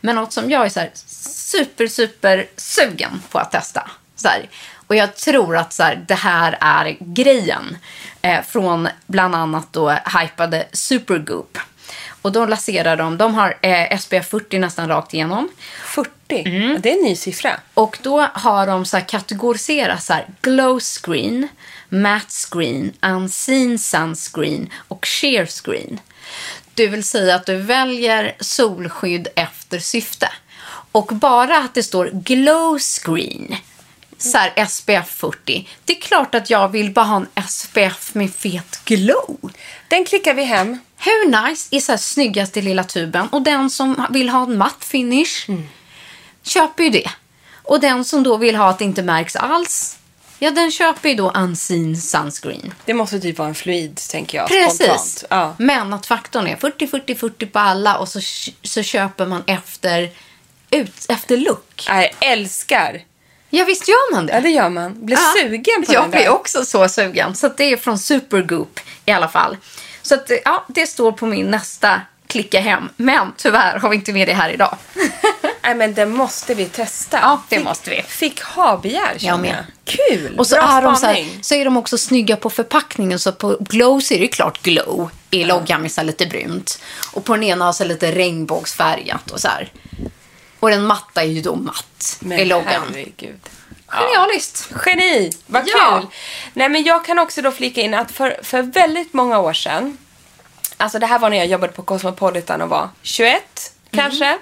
[0.01, 3.91] Men något som jag är så här super, super sugen på att testa.
[4.17, 4.49] Så här.
[4.87, 7.79] Och jag tror att så här, det här är grejen.
[8.23, 11.59] Eh, från bland annat då hypade Supergoop.
[12.23, 15.49] Och då lanserar de, de har eh, SPF 40 nästan rakt igenom.
[15.85, 16.11] 40?
[16.29, 17.61] Ja, det är en ny siffra.
[17.75, 21.49] Och då har de så här kategoriserat så här glow screen,
[21.89, 26.01] matte screen, unseen sunscreen och sheer screen.
[26.75, 30.29] Det vill säga att du väljer solskydd efter syfte.
[30.93, 33.57] Och bara att det står glow screen,
[34.21, 35.69] så här SPF 40.
[35.85, 39.51] Det är klart att jag vill bara ha en SPF med fet glow.
[39.89, 40.79] Den klickar vi hem.
[40.97, 43.29] Hur nice är så här snyggaste lilla tuben?
[43.29, 45.47] Och den som vill ha en matt finish
[46.43, 47.11] köper ju det.
[47.63, 49.99] Och den som då vill ha att det inte märks alls,
[50.39, 52.75] ja den köper ju då unseen sunscreen.
[52.85, 54.49] Det måste typ vara en fluid, tänker jag.
[54.49, 55.25] Precis.
[55.31, 55.55] Ja.
[55.59, 58.21] Men att faktorn är 40-40-40 på alla och så,
[58.63, 60.11] så köper man efter,
[60.71, 61.85] ut, efter look.
[61.87, 63.03] Jag älskar.
[63.51, 64.33] Ja, visst gör man det?
[64.33, 65.07] Ja, det gör man.
[65.07, 66.09] Blir Ja, sugen på Jag där.
[66.11, 67.35] blir också så sugen.
[67.35, 69.57] Så det är från Supergoop i alla fall.
[70.03, 72.89] Så att, ja, det står på min nästa klicka hem.
[72.97, 74.77] Men tyvärr har vi inte med det här idag.
[75.63, 77.19] Nej, men det måste vi testa.
[77.23, 78.03] Ja, det Fick- måste vi.
[78.03, 79.65] Fick ha-begär, Jag med.
[79.85, 80.39] Kul!
[80.39, 81.39] Och så Bra är, de så, här, spaning.
[81.43, 83.19] så är de också snygga på förpackningen.
[83.19, 86.83] Så på Glow så är det klart glow i loggan med så lite brunt.
[87.13, 89.73] Och på den ena har så lite regnbågsfärgat och så här.
[90.61, 92.67] Och den matta är ju då matt Men i loggan.
[92.89, 93.41] herregud.
[93.89, 94.69] Genialiskt.
[94.87, 95.31] Geni!
[95.47, 95.99] Vad Ja.
[96.01, 96.09] kul!
[96.53, 99.99] Nej, men jag kan också då flika in att för, för väldigt många år sedan,
[100.77, 104.39] alltså det här var när jag jobbade på Cosmopolitan och var 21 kanske,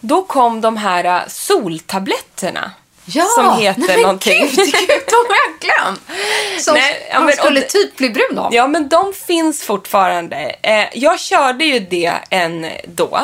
[0.00, 2.70] då kom de här äh, soltabletterna.
[3.08, 4.40] Ja, som heter nej, men någonting.
[4.46, 6.00] Gud, gud, de har jag glömt.
[6.64, 8.54] Som Nej, ja, man men- och skulle det- typ bli brun av.
[8.54, 10.36] Ja, men de finns fortfarande.
[10.62, 13.20] Eh, jag körde ju det en då.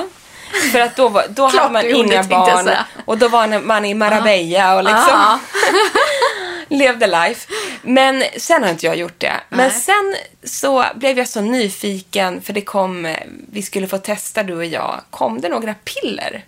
[0.72, 2.70] För att då, var, då hade man inga barn.
[3.04, 5.38] Och då var man i Marbella och liksom Ja.
[6.68, 7.48] levde life.
[7.82, 9.32] Men sen har inte jag gjort det.
[9.48, 9.80] Men Nej.
[9.80, 13.16] sen så blev jag så nyfiken för det kom,
[13.52, 16.44] vi skulle få testa du och jag, kom det några piller?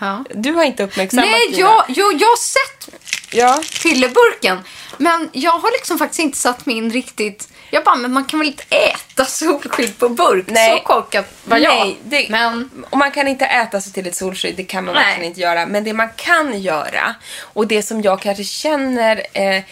[0.00, 0.24] Ja.
[0.34, 1.58] Du har inte uppmärksammat Nej, dina.
[1.60, 2.94] jag, jag, jag har sett
[3.32, 3.62] Ja.
[3.82, 4.58] pillerburken.
[4.98, 7.48] Men jag har liksom faktiskt inte satt mig in riktigt...
[7.70, 10.44] Jag bara, men man kan väl inte äta solskydd på burk?
[10.48, 10.78] Nej.
[10.78, 11.74] Så korkat var jag.
[11.74, 14.94] Nej, det, Men och man kan inte äta sig till ett solskydd, det kan man
[14.94, 15.04] Nej.
[15.04, 15.66] verkligen inte göra.
[15.66, 19.62] Men det man kan göra, och det som jag kanske känner eh,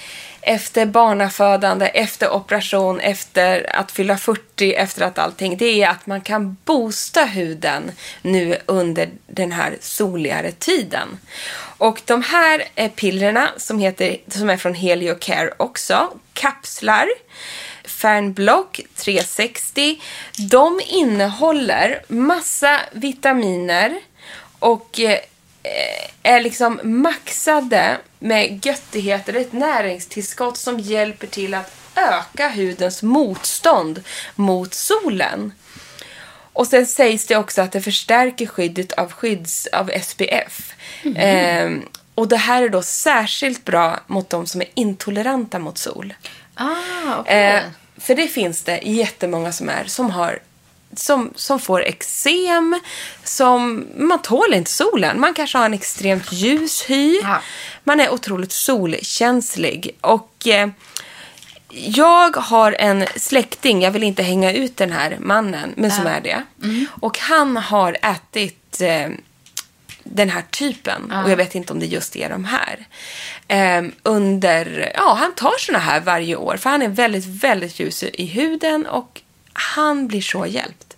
[0.41, 6.21] efter barnafödande, efter operation, efter att fylla 40, efter att allting, det är att man
[6.21, 7.91] kan boosta huden
[8.23, 11.19] nu under den här soligare tiden.
[11.79, 17.09] Och de här eh, pillerna som, heter, som är från Heliocare också, kapslar,
[17.99, 20.01] Fernblock 360.
[20.51, 24.01] De innehåller massa vitaminer
[24.59, 25.19] och eh,
[26.23, 29.35] är liksom maxade med göttigheter.
[29.35, 35.53] Ett näringstillskott som hjälper till att öka hudens motstånd mot solen.
[36.53, 40.75] Och sen sägs det också att det förstärker skyddet av skydds av SPF.
[41.17, 41.83] Ehm,
[42.15, 46.15] och det här är då särskilt bra mot de som är intoleranta mot sol.
[46.55, 47.55] Ah, okej.
[47.55, 47.63] Eh,
[48.09, 50.39] för det finns det jättemånga som är, som har
[50.97, 52.81] som, som får eksem,
[53.25, 55.21] som, man tål inte solen.
[55.21, 57.21] Man kanske har en extremt ljus hy.
[57.23, 57.41] Ja.
[57.85, 59.97] Man är otroligt solkänslig.
[60.01, 60.69] Och eh,
[61.71, 66.21] jag har en släkting, jag vill inte hänga ut den här mannen, men som är
[66.21, 66.43] det.
[67.01, 69.09] Och han har ätit eh,
[70.05, 71.13] den här typen.
[71.25, 72.87] Och jag vet inte om det just är de här.
[73.49, 76.57] Ehm, under, ja, han tar såna här varje år.
[76.57, 79.21] För han är väldigt, väldigt ljus i huden och
[79.53, 80.97] han blir så hjälpt.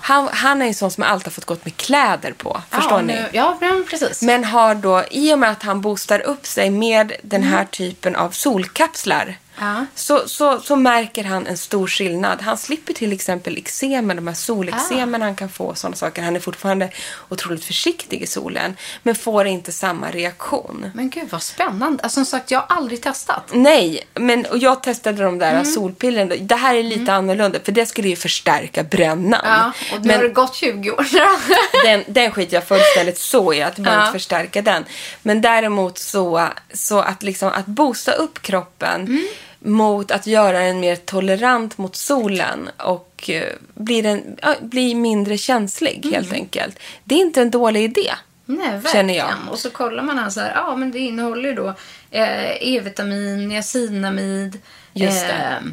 [0.00, 2.62] Han, han är en sån som alltid har fått gått med kläder på.
[2.70, 3.12] Förstår ja, ni?
[3.12, 4.22] nu- Ja, men precis.
[4.22, 8.16] Men har då, i och med att han boostar upp sig med den här typen
[8.16, 9.86] av solkapslar Ja.
[9.94, 12.42] så, så, så märker han en stor skillnad.
[12.42, 16.22] Han slipper till exempel eksemen, de här soleksemen han kan få sådana saker.
[16.22, 16.90] Han är fortfarande
[17.28, 20.90] otroligt försiktig i solen men får inte samma reaktion.
[20.94, 22.02] Men gud vad spännande.
[22.02, 23.50] Alltså, som sagt, jag har aldrig testat.
[23.52, 26.34] Nej, men och jag testade de där solpillerna.
[26.40, 29.40] Det här är lite annorlunda för det skulle ju förstärka brännan.
[29.44, 31.06] Ja, och nu men har det gått 20 år.
[31.84, 34.06] den, den skiter jag fullständigt så i, att behöver Ja.
[34.06, 34.84] inte förstärka den.
[35.22, 39.26] Men däremot så, så att, liksom, att boosta upp kroppen Mm.
[39.64, 45.38] Mot att göra den mer tolerant mot solen och eh, bli, den, ja, bli mindre
[45.38, 46.14] känslig Mm.
[46.14, 46.78] helt enkelt.
[47.04, 48.12] Det är inte en dålig idé.
[48.46, 49.48] Nej, verkligen.
[49.50, 51.68] Och så kollar man här så här, ja men det innehåller ju då
[52.10, 54.58] eh, E-vitamin, niacinamid.
[54.92, 55.32] Just det.
[55.32, 55.68] Eh,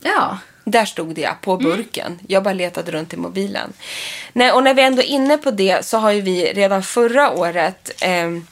[0.00, 0.38] ja.
[0.64, 1.64] Där stod det på Mm.
[1.64, 2.18] burken.
[2.28, 3.72] Jag bara letade runt i mobilen.
[4.32, 7.30] Nej, och när vi ändå är inne på det så har ju vi redan förra
[7.30, 8.46] året ehm,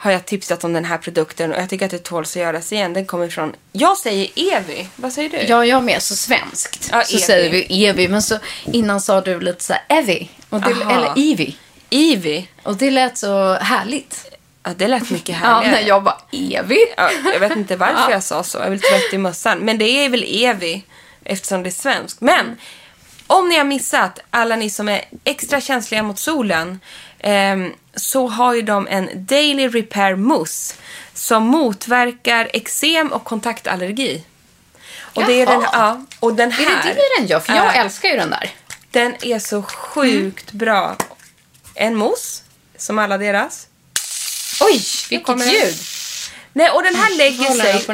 [0.00, 2.72] har jag tipsat om den här produkten och jag tycker att det tåls att göras
[2.72, 2.92] igen.
[2.92, 4.88] Den kommer från, jag säger Evi.
[4.96, 5.36] Vad säger du?
[5.36, 6.02] Ja, jag med.
[6.02, 6.88] Så svenskt.
[6.92, 7.22] Ja, så Evi.
[7.22, 8.08] säger vi Evi.
[8.08, 10.30] Men så innan sa du lite så här Evi.
[10.50, 11.56] Och det, eller Evi.
[11.90, 12.48] Evi.
[12.62, 14.24] Och det lät så härligt.
[14.62, 15.80] Ja, det lät mycket Ja, härligare.
[15.80, 16.78] när jag bara Evi.
[16.96, 18.58] Ja, jag vet inte varför jag sa så.
[18.58, 19.58] Jag är väl trött i mössan.
[19.58, 20.82] Men det är väl Evi
[21.24, 22.20] eftersom det är svenskt.
[22.20, 22.56] Men
[23.26, 26.80] om ni har missat, alla ni som är extra känsliga mot solen,
[27.18, 30.74] ehm, så har ju de en Daily Repair Mousse
[31.14, 34.24] som motverkar eksem och kontaktallergi.
[35.14, 35.70] Och det är den, Jaha.
[35.72, 36.80] ja, och den här.
[36.80, 37.40] Är det det den gör?
[37.40, 38.50] För jag är- älskar ju den där.
[38.90, 40.96] Den är så sjukt bra.
[41.74, 42.42] En mousse,
[42.76, 43.66] som alla deras.
[44.60, 45.74] Oj, vilket ljud.
[46.52, 47.86] Nej, och den här lägger sig...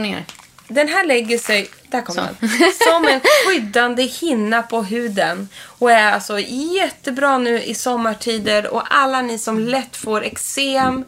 [0.69, 2.15] Den här lägger sig, där Så.
[2.15, 5.49] den, som en skyddande hinna på huden.
[5.65, 8.67] Och är alltså jättebra nu i sommartider.
[8.75, 11.05] Och alla ni som lätt får eksem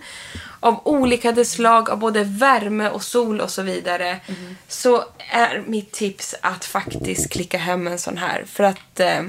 [0.60, 4.20] av olika slag, av både värme och sol och så vidare.
[4.68, 8.44] Så är mitt tips att faktiskt klicka hem en sån här.
[8.46, 9.00] För att...
[9.00, 9.22] Eh,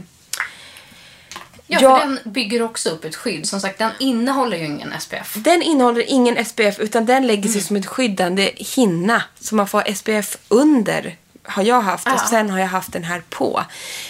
[1.68, 3.48] Ja, jag- för den bygger också upp ett skydd.
[3.48, 5.34] Som sagt, den innehåller ju ingen SPF.
[5.36, 9.24] Den innehåller ingen SPF utan den lägger sig som ett skyddande hinna.
[9.40, 11.16] Så man får SPF under
[11.48, 13.64] har jag haft och sen har jag haft den här på.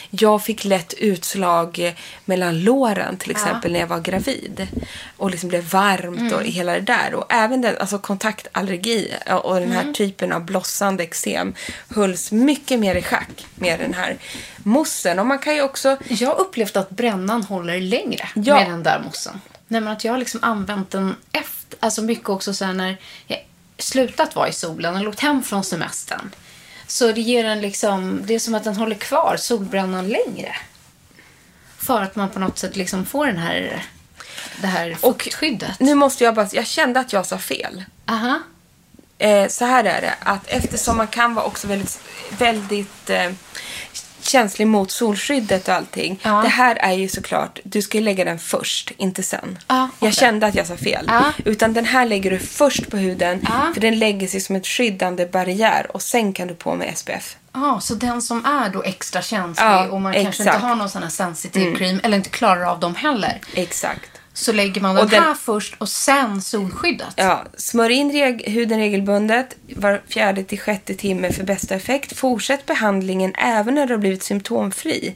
[0.09, 4.67] Jag fick lätt utslag mellan låren till exempel när jag var gravid.
[5.17, 7.13] Och liksom blev varmt och hela det där.
[7.13, 9.13] Och även den, alltså kontaktallergi
[9.43, 11.53] och den här typen av blossande eksem
[11.95, 14.17] hölls mycket mer i schack med den här
[14.57, 15.19] moussen.
[15.19, 18.55] Och man kan ju också Jag har upplevt att brännan håller längre Ja.
[18.55, 19.41] med den där moussen.
[19.67, 22.97] Nej, men att jag har liksom använt den efter, alltså mycket också så här när
[23.27, 23.39] jag
[23.77, 26.31] slutat vara i solen och åkt hem från semestern.
[26.87, 30.55] Så det ger en liksom, det är som att den håller kvar solbrännan längre.
[31.77, 33.85] För att man på något sätt liksom får den här,
[34.61, 35.79] det här fuktskyddet.
[35.79, 37.83] Nu måste jag bara, jag kände att jag sa fel.
[38.05, 38.39] Aha.
[39.17, 41.99] Eh, så här är det, att eftersom man kan vara också väldigt,
[42.37, 43.31] väldigt eh,
[44.29, 46.19] känslig mot solskyddet och allting.
[46.23, 46.41] Ja.
[46.41, 49.59] Det här är ju såklart, du ska ju lägga den först, inte sen.
[49.67, 50.11] Ja, Jag okej.
[50.11, 51.05] kände att jag sa fel.
[51.07, 51.23] Ja.
[51.45, 55.25] Utan den här lägger du först på huden, för den lägger sig som ett skyddande
[55.25, 57.35] barriär och sen kan du på med SPF.
[57.53, 60.39] Ja, så den som är då extra känslig och man kanske exakt.
[60.39, 60.55] Mm.
[60.55, 63.39] inte har någon sån här sensitive cream eller inte klarar av dem heller.
[63.53, 64.16] Exakt.
[64.39, 67.07] Så lägger man den, Och den- här först och sen solskyddet.
[67.15, 72.17] Ja, smörj in reg- huden regelbundet var fjärde till sjätte timme för bästa effekt.
[72.17, 75.15] Fortsätt behandlingen även när du har blivit symptomfri.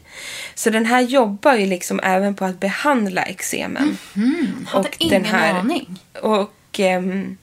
[0.56, 3.98] Så den här jobbar ju liksom även på att behandla eksemen.
[4.14, 4.68] Mhm.
[4.70, 6.00] Hade ingen aning.
[6.22, 6.80] Och...
[6.80, 7.38] ehm,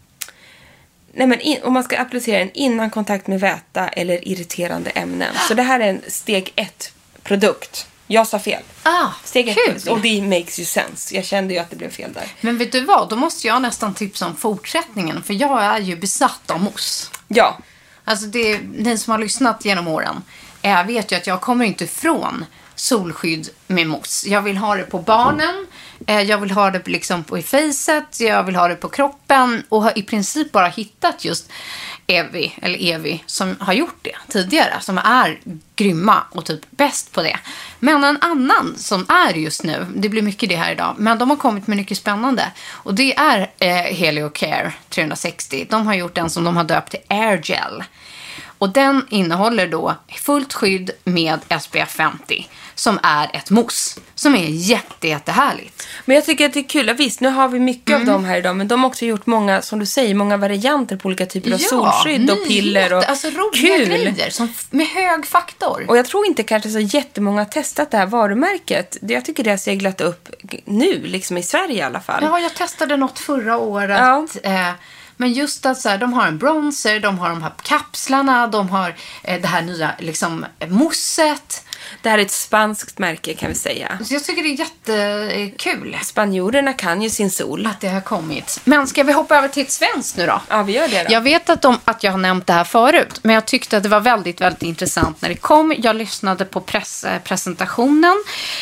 [1.12, 5.34] Nej men in, och man ska applicera den innan kontakt med väta eller irriterande ämnen.
[5.48, 7.86] Så det här är en steg ett produkt.
[8.10, 8.62] Jag sa fel.
[8.82, 9.86] Ah, Steg ett.
[9.86, 11.14] Och det makes ju sense.
[11.14, 12.26] Jag kände ju att det blev fel där.
[12.40, 13.08] Men vet du vad?
[13.08, 15.22] Då måste jag nästan tipsa om fortsättningen.
[15.22, 17.10] För jag är ju besatt av mousse.
[17.28, 17.58] Ja,
[18.08, 20.22] Alltså det, ni som har lyssnat genom åren
[20.62, 22.44] eh, vet ju att jag kommer inte ifrån
[22.74, 24.28] solskydd med mousse.
[24.28, 25.66] Jag vill ha det på barnen,
[26.06, 29.62] eh, jag vill ha det liksom på i facet, jag vill ha det på kroppen
[29.68, 31.50] och har i princip bara hittat just
[32.10, 35.40] Evi, eller Evi, som har gjort det tidigare, som är
[35.76, 37.38] grymma och typ bäst på det.
[37.78, 41.30] Men en annan som är just nu, det blir mycket det här idag, men de
[41.30, 42.52] har kommit med mycket spännande.
[42.70, 45.66] Och det är eh, Helio Care 360.
[45.70, 47.84] De har gjort en som de har döpt till Air Gel.
[48.58, 54.44] Och den innehåller då fullt skydd med SPF 50 som är ett mousse som är
[54.48, 55.86] jätte, jättehärligt.
[56.04, 56.86] Men jag tycker att det är kul.
[56.88, 58.00] Ja, Visst, nu har vi mycket Mm.
[58.00, 58.56] av dem här idag.
[58.56, 61.58] Men de har också gjort många, som du säger, många varianter på olika typer av
[61.58, 62.92] solskydd och piller.
[62.92, 63.88] Och Alltså roliga kul!
[63.88, 65.84] grejer som, med hög faktor.
[65.88, 68.96] Och jag tror inte kanske så jättemånga har testat det här varumärket.
[69.00, 70.28] Jag tycker det har seglat upp
[70.64, 72.18] nu, liksom i Sverige i alla fall.
[72.22, 73.98] Ja, jag testade något förra året.
[74.00, 74.26] Ja.
[74.42, 74.70] Eh,
[75.20, 78.68] men just att så här, de har en bronzer, de har de här kapslarna, de
[78.68, 81.64] har eh, det här nya liksom, mousset.
[82.02, 83.98] Det här är ett spanskt märke kan vi säga.
[84.04, 87.66] Så jag tycker det är jättekul Spanjorerna kan ju sin sol.
[87.66, 88.60] att det har kommit.
[88.64, 90.40] Men ska vi hoppa över till ett svenskt nu då?
[90.48, 91.12] Ja, vi gör det då.
[91.12, 93.82] Jag vet att, de, att jag har nämnt det här förut, men jag tyckte att
[93.82, 95.74] det var väldigt, väldigt intressant när det kom.
[95.78, 97.20] Jag lyssnade på press, eh,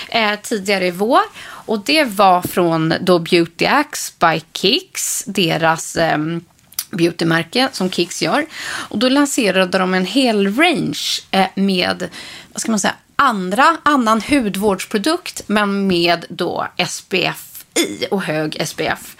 [0.08, 1.20] eh, tidigare i vår
[1.66, 6.44] och det var från då Beauty Axe by Kicks, deras ehm,
[6.90, 8.46] beautymärke som Kicks gör.
[8.66, 11.00] Och då lanserade de en hel range
[11.30, 12.08] eh, med,
[12.52, 19.16] vad ska man säga, andra, annan hudvårdsprodukt, men med då SPF i och hög SPF.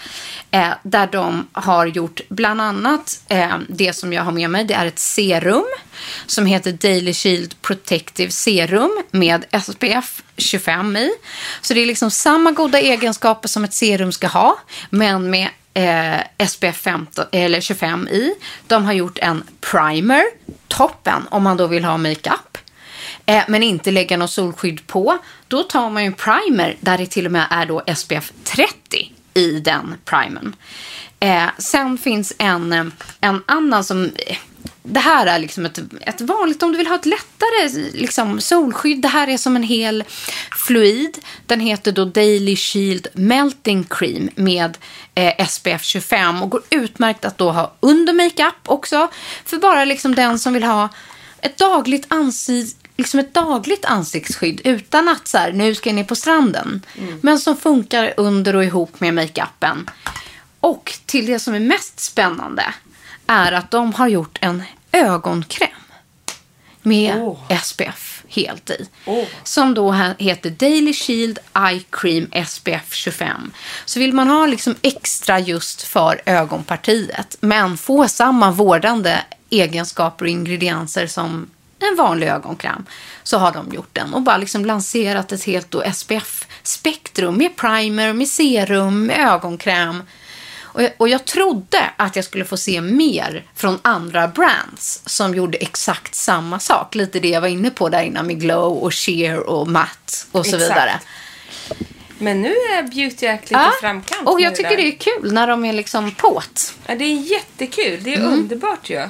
[0.51, 4.65] Eh, där de har gjort bland annat eh, det som jag har med mig.
[4.65, 5.65] Det är ett serum
[6.27, 11.11] som heter Daily Shield Protective Serum med SPF 25 i.
[11.61, 14.59] Så det är liksom samma goda egenskaper som ett serum ska ha,
[14.91, 18.35] men med eh, SPF 15, eller 25 i.
[18.67, 20.23] De har gjort en primer,
[20.69, 22.46] toppen om man då vill ha makeup
[23.27, 25.19] eh, men inte lägga något solskydd på,
[25.49, 29.13] då tar man ju en primer där det till och med är då SPF 30
[29.35, 30.57] i den primern.
[31.21, 34.05] Eh, sen finns en, en annan som...
[34.05, 34.37] Eh,
[34.89, 39.03] det här är liksom ett, ett vanligt, om du vill ha ett lättare liksom, solskydd.
[39.03, 40.05] Det här är som en hel
[40.57, 41.19] fluid.
[41.47, 44.79] Den heter då Daily Shield Melting Cream med
[45.15, 49.09] eh, SPF 25 och går utmärkt att då ha under makeup också.
[49.45, 50.89] För bara liksom den som vill ha
[51.41, 56.05] ett dagligt ansikte liksom ett dagligt ansiktsskydd utan att så här, nu ska jag ner
[56.05, 56.83] på stranden.
[57.21, 59.91] Men som funkar under och ihop med makeupen.
[60.61, 62.65] Och till det som är mest spännande
[63.27, 65.69] är att de har gjort en ögonkräm
[66.83, 67.15] med
[67.63, 68.89] SPF helt i.
[69.45, 71.39] Som då he- heter Daily Shield
[71.69, 73.53] Eye Cream SPF 25.
[73.85, 79.19] Så vill man ha liksom extra just för ögonpartiet men få samma vårdande
[79.51, 81.47] egenskaper och ingredienser som
[81.79, 82.87] en vanlig ögonkräm
[83.23, 88.29] så har de gjort den och bara liksom lanserat ett helt SPF-spektrum med primer, med
[88.29, 90.03] serum, med ögonkräm.
[90.63, 95.35] Och jag, och jag trodde att jag skulle få se mer från andra brands som
[95.35, 96.95] gjorde exakt samma sak.
[96.95, 100.47] Lite det jag var inne på där innan med Glow och Sheer och Matte och
[100.47, 100.71] så Exakt.
[100.71, 101.01] vidare.
[102.19, 104.29] Men nu är Beauty Act lite Ja, framkant.
[104.29, 104.77] och jag tycker där.
[104.77, 106.73] det är kul när de är liksom på't.
[106.87, 108.03] Ja, det är jättekul.
[108.03, 108.33] Det är Mm.
[108.33, 109.09] underbart ju.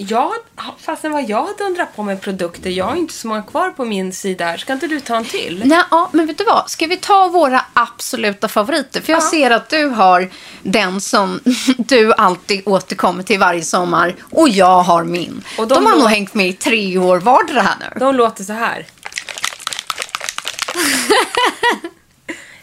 [0.00, 0.32] Jag,
[0.78, 4.12] fastän vad jag dundrar på med produkter, jag har inte så många kvar på min
[4.12, 4.56] sida här.
[4.56, 5.62] Ska inte du ta en till?
[5.64, 6.70] Nej, ja, men vet du vad?
[6.70, 9.00] Ska vi ta våra absoluta favoriter?
[9.00, 10.30] För jag ser att du har
[10.62, 11.40] den som
[11.78, 14.14] du alltid återkommer till varje sommar.
[14.30, 15.44] Och jag har min.
[15.58, 18.00] Och de, de har nog hängt med i tre år vardera här nu.
[18.00, 18.86] De låter så här.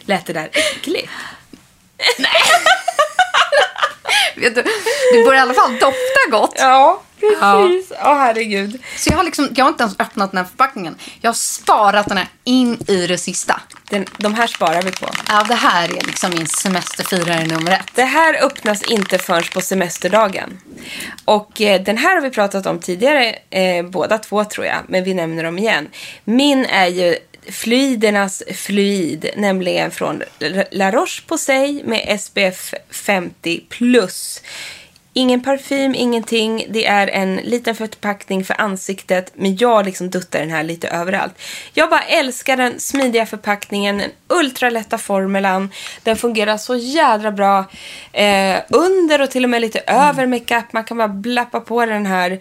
[0.00, 1.10] Lät det där äckligt?
[4.36, 4.62] Vet du,
[5.12, 6.54] det börjar i alla fall dofta gott.
[6.58, 7.92] Ja, precis.
[8.04, 8.82] Åh herregud.
[8.96, 10.96] Så jag har, liksom, jag har inte ens öppnat den här förpackningen.
[11.20, 13.60] Jag har sparat den här in i det sista.
[13.90, 15.08] Den, de här sparar vi på.
[15.28, 17.90] Ja, det här är liksom min semesterfirare nummer ett.
[17.94, 20.60] Det här öppnas inte förrän på semesterdagen.
[21.24, 25.04] Och eh, den här har vi pratat om tidigare, eh, båda två tror jag, men
[25.04, 25.88] vi nämner dem igen.
[26.24, 27.16] Min är ju
[27.50, 30.22] fluidernas fluid, nämligen från
[30.70, 34.42] La Roche-Posay med SPF 50 plus.
[35.18, 36.66] Ingen parfym, ingenting.
[36.68, 41.32] Det är en liten förpackning för ansiktet, men jag liksom duttar den här lite överallt.
[41.74, 45.70] Jag bara älskar den smidiga förpackningen, den ultralätta formulan.
[46.02, 47.64] Den fungerar så jädra bra
[48.12, 50.72] eh, under och till och med lite över makeup.
[50.72, 52.40] Man kan bara blappa på den här.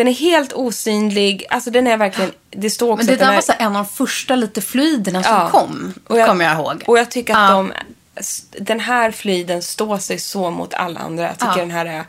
[0.00, 1.44] Den är helt osynlig.
[1.50, 3.72] Alltså den är verkligen, det står också Men det där är, var så en av
[3.72, 5.48] de första lite fluiderna som Ja.
[5.50, 5.94] kom.
[6.06, 6.82] Och jag- kommer jag ihåg.
[6.86, 7.56] Och jag tycker att Ja.
[7.56, 7.72] de,
[8.64, 11.22] den här flyden står sig så mot alla andra.
[11.24, 11.56] Jag tycker Ja.
[11.56, 12.04] den här är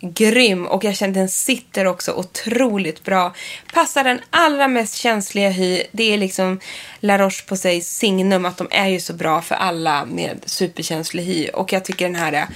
[0.00, 3.34] grym och jag känner den sitter också otroligt bra.
[3.74, 5.82] Passar den allra mest känsliga hy.
[5.92, 6.60] Det är liksom
[7.00, 11.48] La Roche-Posay signum att de är ju så bra för alla med superkänslig hy.
[11.48, 12.46] Och jag tycker den här är,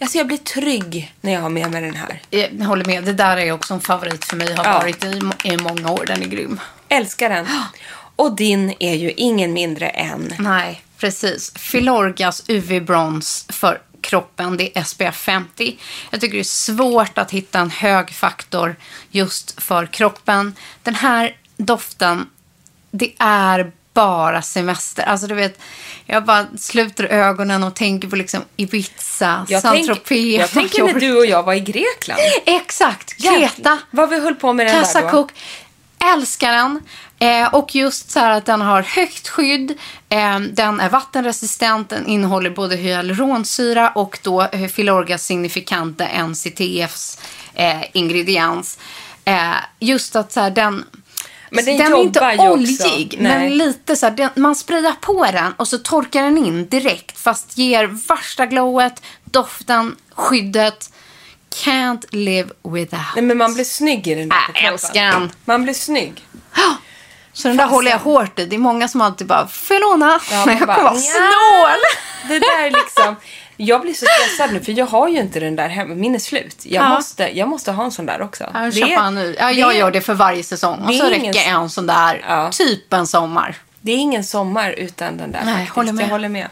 [0.00, 2.22] alltså jag blir trygg när jag har med mig den här.
[2.30, 3.04] Jag håller med.
[3.04, 4.52] Det där är också en favorit för mig.
[4.54, 4.78] Har Ja.
[4.78, 6.04] varit i, i många år.
[6.06, 6.60] Den är grym.
[6.88, 7.46] Älskar den.
[8.16, 11.52] Och din är ju ingen mindre än Nej, precis.
[11.58, 14.56] Filorgas UV Bronze för kroppen.
[14.56, 15.76] Det är SPF 50.
[16.10, 18.76] Jag tycker det är svårt att hitta en hög faktor
[19.10, 20.54] just för kroppen.
[20.82, 22.26] Den här doften,
[22.90, 25.02] det är bara semester.
[25.02, 25.60] Alltså du vet,
[26.06, 30.38] jag bara sluter ögonen och tänker på liksom Ibiza, jag, tänk, Saint-Tropez.
[30.40, 32.20] jag tänker när du och jag var i Grekland.
[32.46, 33.78] Exakt, Kreta.
[33.90, 34.86] Vad vi höll på med den där då.
[34.86, 35.30] Kassakok.
[36.14, 36.80] Älskar den.
[37.22, 39.70] Eh, och just så här att den har högt skydd.
[40.08, 41.88] Eh, den är vattenresistent.
[41.88, 47.18] Den innehåller både hyaluronsyra och då Filorgas signifikanta NCTFs
[47.54, 48.78] eh, ingrediens.
[49.24, 50.84] Eh, just att så här, den...
[51.50, 55.52] Men den är jobbar inte oljig, men lite så här, den, man sprayar på den
[55.52, 60.92] och så torkar den in direkt fast ger värsta glowet, doften, skyddet.
[61.64, 63.14] Can't live without.
[63.14, 65.30] Nej, men man blir snygg i den där Äh, älskar den.
[65.44, 66.24] Man blir snygg.
[67.32, 68.44] Så den där håller jag hårt i.
[68.46, 71.78] Det är många som alltid bara, förlåna, Ja, men jag kommer vara snål.
[72.28, 73.16] Det där är liksom...
[73.56, 75.94] Jag blir så stressad nu för jag har ju inte den där hemma.
[75.94, 76.56] Min är slut.
[76.62, 76.88] Jag, Ja.
[76.88, 78.44] måste, jag måste ha en sån där också.
[78.54, 79.36] Jag, Det är- en ny.
[79.38, 80.80] ja, jag det gör det för varje säsong.
[80.88, 82.50] Och så räcker ingen- en sån där, Ja.
[82.52, 83.56] typ en sommar.
[83.84, 85.76] Det är ingen sommar utan den där Nej, faktiskt.
[85.76, 86.04] håller med.
[86.04, 86.48] Jag håller med.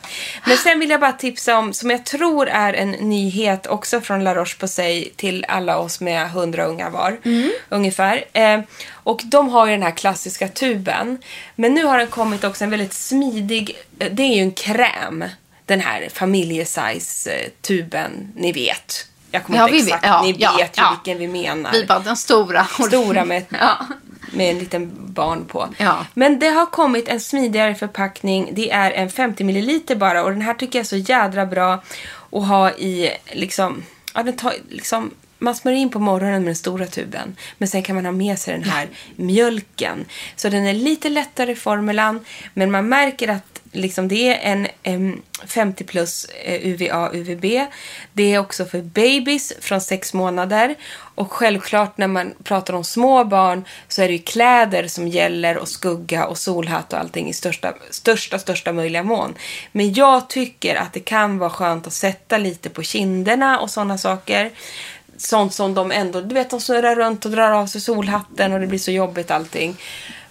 [0.47, 4.25] Men sen vill jag bara tipsa om, som jag tror är en nyhet också från
[4.25, 7.17] La Roche-Posay till alla oss med 100 ungar var.
[7.25, 7.51] Mm.
[7.69, 8.25] Ungefär.
[8.33, 8.61] Eh,
[8.91, 11.19] och de har ju den här klassiska tuben.
[11.57, 15.25] Men nu har den kommit också en väldigt smidig, eh, det är ju en kräm.
[15.67, 19.07] Den här familjesize-tuben, ni vet.
[19.31, 21.73] Jag kommer Ja, inte exakt, Ja, ni ja, vet ju vilken vi menar.
[21.73, 22.65] Vi bara, den stora.
[22.89, 23.45] Stora med,
[24.33, 25.69] med en liten barn på.
[26.15, 28.51] Men det har kommit en smidigare förpackning.
[28.53, 31.83] Det är en 50 ml bara och den här tycker jag är så jädra bra
[32.33, 33.83] att ha i liksom,
[34.15, 35.11] ja den tar liksom
[35.41, 37.37] man smörjer in på morgonen med den stora tuben.
[37.59, 40.05] Men sen kan man ha med sig den här mjölken.
[40.37, 42.25] Så den är lite lättare i formulan.
[42.55, 47.45] Men man märker att liksom det är en, en 50 plus eh, UVA, UVB.
[48.13, 50.75] Det är också för babys från 6 månader.
[51.15, 55.57] Och självklart när man pratar om små barn så är det ju kläder som gäller
[55.57, 59.35] och skugga och solhatt och allting i största, största, största möjliga mån.
[59.73, 63.99] Men jag tycker att det kan vara skönt att sätta lite på kinderna och sådana
[63.99, 64.51] saker.
[65.21, 68.61] Sånt som de ändå, du vet de snurrar runt och drar av sig solhatten och
[68.61, 69.77] det blir så jobbigt allting.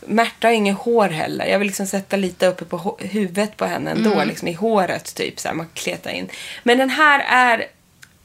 [0.06, 1.46] Märta har inget hår heller.
[1.46, 4.28] Jag vill liksom sätta lite uppe på huvudet på henne ändå, Mm.
[4.28, 6.30] liksom i håret typ så här, man kletar in.
[6.64, 7.66] Men den här är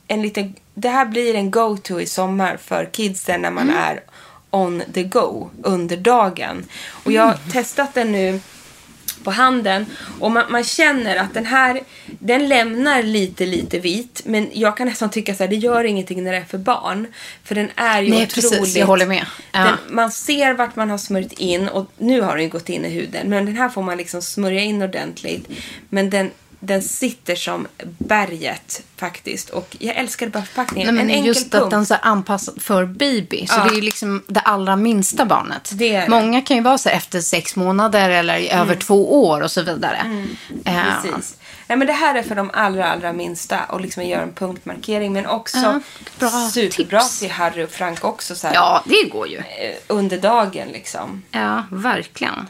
[0.09, 4.01] en liten, det här blir en go-to i sommar för kidsen när man är
[4.51, 6.65] on the go under dagen.
[6.91, 8.41] Och jag har testat den nu
[9.25, 9.87] på handen
[10.21, 14.23] och man, man känner att den här, den lämnar lite, lite vit.
[14.25, 17.07] Men jag kan nästan tycka så här, det gör ingenting när det är för barn.
[17.45, 18.51] För den är ju Nej, otroligt...
[18.51, 19.27] precis, jag håller med.
[19.53, 19.61] Ja.
[19.61, 22.89] Den, man ser vart man har smörjt in och nu har den gått in i
[22.89, 23.29] huden.
[23.29, 25.49] Men den här får man liksom smörja in ordentligt.
[25.89, 26.31] Men den,
[26.65, 27.67] den sitter som
[27.99, 29.51] berget faktiskt.
[29.51, 30.95] Och jag älskar bara förpackningen.
[30.95, 31.65] Nej, men en enkel just punkt.
[31.65, 33.47] att den är anpassad för baby.
[33.47, 33.65] Så Ja.
[33.65, 35.71] det är ju liksom det allra minsta barnet.
[35.75, 36.09] Det det.
[36.09, 39.63] Många kan ju vara så efter sex månader eller i över två år och så
[39.63, 40.27] vidare.
[40.65, 41.37] Eh, Precis.
[41.67, 45.13] Nej, men det här är för de allra, allra minsta och liksom göra en punktmarkering.
[45.13, 45.81] Men också Ja,
[46.19, 47.19] bra superbra tips.
[47.19, 49.37] till Harry och Frank också så här, Ja, det går ju.
[49.39, 51.23] eh, under dagen liksom.
[51.31, 52.49] Ja, verkligen.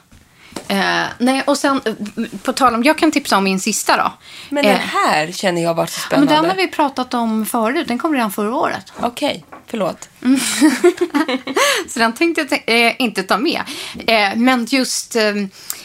[0.69, 1.95] Eh, nej, och sen eh,
[2.43, 4.12] på tal om, jag kan tipsa om min sista då.
[4.49, 6.35] Men Eh, den här känner jag var så men spännande.
[6.35, 8.93] den har vi pratat om förut, den kom redan förra året.
[9.01, 10.09] Okej, förlåt.
[11.89, 13.62] Så den tänkte jag eh, inte ta med.
[14.07, 15.35] Eh, men just eh,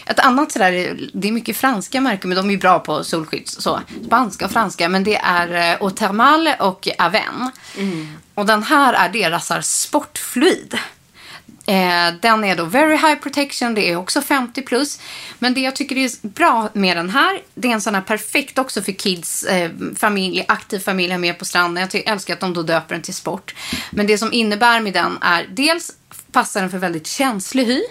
[0.05, 3.47] ett annat sådär, det är mycket franska märken, men de är ju bra på solskydd.
[3.47, 7.51] Så, spanska och franska, men det är eh, Eau Thermale och Aven.
[8.35, 10.77] Och den här är deras här, sportfluid.
[11.69, 14.99] Eh, den är då very high protection, det är också 50 plus.
[15.39, 18.57] Men det jag tycker är bra med den här, det är en sån här perfekt
[18.57, 21.87] också för kids, eh, familj, aktiv familj här med på stranden.
[21.93, 23.55] Jag älskar att de då döper den till sport.
[23.91, 25.91] Men det som innebär med den är dels
[26.31, 27.81] passar den för väldigt känslig hy.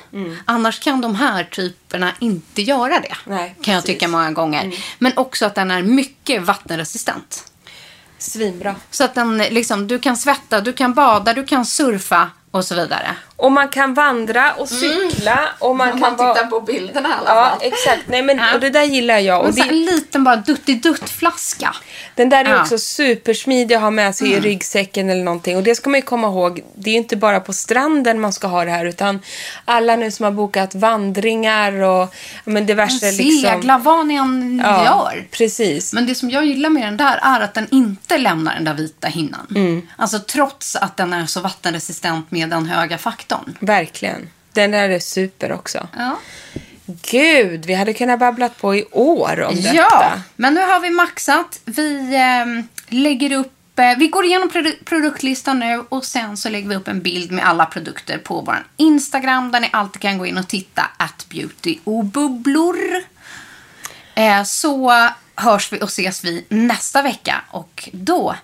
[0.45, 3.17] Annars kan de här typerna inte göra det.
[3.25, 4.73] Nej, kan jag tycka många gånger.
[4.99, 7.53] Men också att den är mycket vattenresistent.
[8.19, 8.75] Svinbra.
[8.91, 12.75] Så att den liksom, du kan svetta, du kan bada, du kan surfa och så
[12.75, 13.17] vidare.
[13.41, 16.47] Och man kan vandra och cykla och man Om kan man tittar vara...
[16.47, 17.59] på bilderna i alla Ja, fall.
[17.61, 18.03] exakt.
[18.07, 18.55] Nej, men, Ja.
[18.55, 19.45] Och det där gillar jag.
[19.45, 21.75] Och det, en liten bara duttidutt-flaska.
[22.15, 22.51] Den där är Ja.
[22.51, 22.63] Mm.
[22.63, 25.57] också supersmidig att ha med sig i ryggsäcken eller någonting.
[25.57, 28.47] Och det ska man ju komma ihåg, det är inte bara på stranden man ska
[28.47, 29.21] ha det här utan
[29.65, 32.09] alla nu som har bokat vandringar och ja,
[32.45, 33.51] men diverse liksom.
[33.51, 35.27] Segla, vad ni än Ja, gör.
[35.31, 35.93] precis.
[35.93, 38.75] Men det som jag gillar med den där är att den inte lämnar den där
[38.75, 39.47] vita hinnan.
[39.51, 39.89] Mm.
[39.97, 43.28] Alltså trots att den är så vattenresistent med den höga faktorn.
[43.61, 44.31] Verkligen.
[44.53, 45.89] Den där är super också.
[45.97, 46.19] Ja.
[47.03, 49.75] Gud, vi hade kunnat babblat på i år om detta.
[49.75, 51.61] Ja, men nu har vi maxat.
[51.65, 56.69] Vi ehm, lägger upp eh, vi går igenom produ- produktlistan nu och sen så lägger
[56.69, 60.27] vi upp en bild med alla produkter på vår Instagram där ni alltid kan gå
[60.27, 62.77] in och titta at beauty och bubblor.
[64.15, 68.37] Eh, så hörs vi och ses vi nästa vecka och då,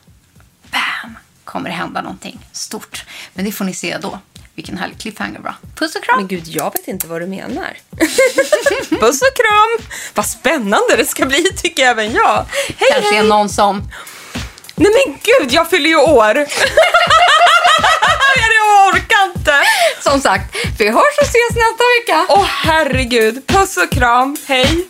[0.70, 3.04] bam, kommer det hända någonting stort.
[3.34, 4.18] Men det får ni se då.
[4.54, 5.54] Vilken härlig cliffhanger bra.
[5.74, 6.16] Puss och kram!
[6.16, 7.78] Men gud, jag vet inte vad du menar.
[9.00, 9.88] Puss och kram!
[10.14, 12.46] Vad spännande det ska bli, tycker även jag.
[12.76, 13.18] Hej, Kanske hej!
[13.18, 13.90] är någon som
[14.76, 16.34] Nej men gud, jag fyller ju år!
[18.56, 19.54] jag orkar inte!
[20.00, 22.26] Som sagt, vi hörs och ses nästa vecka.
[22.28, 24.86] Åh herregud, puss och kram, hej!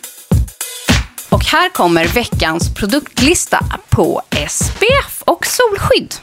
[1.29, 6.15] Och här kommer veckans produktlista på SPF och solskydd.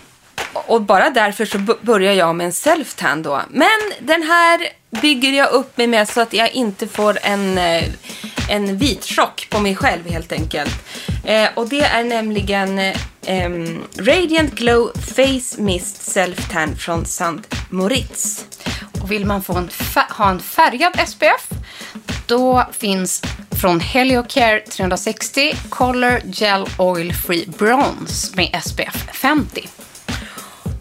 [0.53, 3.43] Och bara därför så börjar jag med en self-tan då.
[3.51, 4.61] Men den här
[5.01, 7.85] bygger jag upp mig med så att jag inte får en, eh,
[8.49, 10.75] en vit chock på mig själv helt enkelt.
[11.25, 13.51] Eh, och det är nämligen eh,
[13.99, 17.25] Radiant Glow Face Mist Self-Tan från St.
[17.71, 18.45] Moritz.
[19.03, 19.71] Och vill man få en
[20.11, 21.49] ha en färgad SPF,
[22.27, 23.23] då finns
[23.61, 29.69] från Heliocare 360 Color Gel Oil Free Bronze med SPF 50.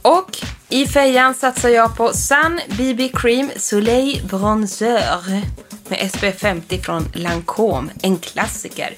[0.02, 0.38] Och
[0.70, 5.42] i fejan satsar jag på Sun BB Cream Soleil Bronzeur
[5.88, 8.94] med SPF 50 från Lancome, en klassiker.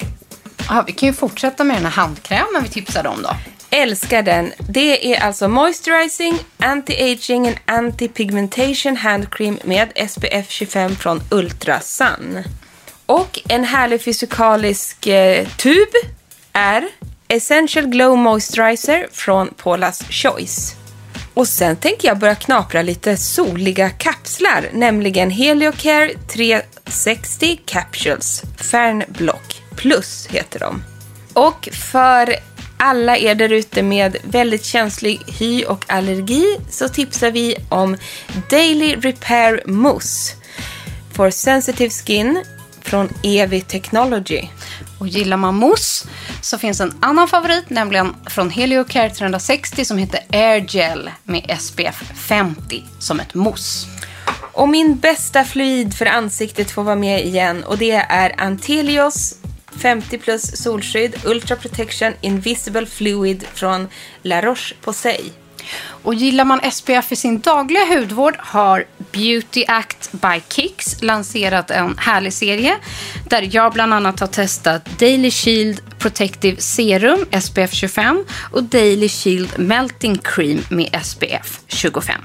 [0.68, 3.30] Ja, vi kan ju fortsätta med den här handkrämen vi tipsade om då.
[3.70, 4.52] Älskar den.
[4.68, 12.38] Det är alltså Moisturizing, Anti-Aging and Anti-Pigmentation Handcream med SPF 25 från Ultra Sun.
[13.06, 15.88] Och en härlig fysikalisk eh, tub
[16.52, 16.88] är
[17.28, 20.83] Essential Glow Moisturizer från Paula's Choice.
[21.34, 30.26] Och sen tänker jag börja knapra lite soliga kapslar, nämligen Heliocare 360 Capsules Fernblock Plus
[30.30, 30.82] heter de.
[31.32, 32.36] Och för
[32.76, 37.96] alla er där ute med väldigt känslig hy och allergi så tipsar vi om
[38.50, 40.34] Daily Repair Mousse
[41.12, 42.44] for Sensitive Skin
[42.84, 44.48] från Evi Technology.
[44.98, 46.08] Och gillar man mousse
[46.40, 52.02] så finns en annan favorit, nämligen från Heliocare 360 som heter Air Gel med SPF
[52.14, 53.86] 50 som ett mousse.
[54.52, 59.34] Och min bästa fluid för ansiktet får vara med igen och det är Antelios
[59.76, 63.88] 50 plus solskydd Ultra Protection Invisible Fluid från
[64.22, 65.43] La Roche-Posay.
[66.02, 71.98] Och gillar man SPF i sin dagliga hudvård har Beauty Act by Kicks lanserat en
[71.98, 72.76] härlig serie
[73.28, 79.58] där jag bland annat har testat Daily Shield Protective Serum SPF 25 och Daily Shield
[79.58, 82.20] Melting Cream med SPF 25.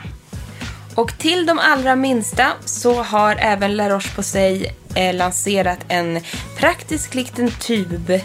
[0.96, 4.66] Och till de allra minsta så har även La Roche-Posay
[4.96, 6.20] eh, lanserat en
[6.58, 8.22] praktisk liten tub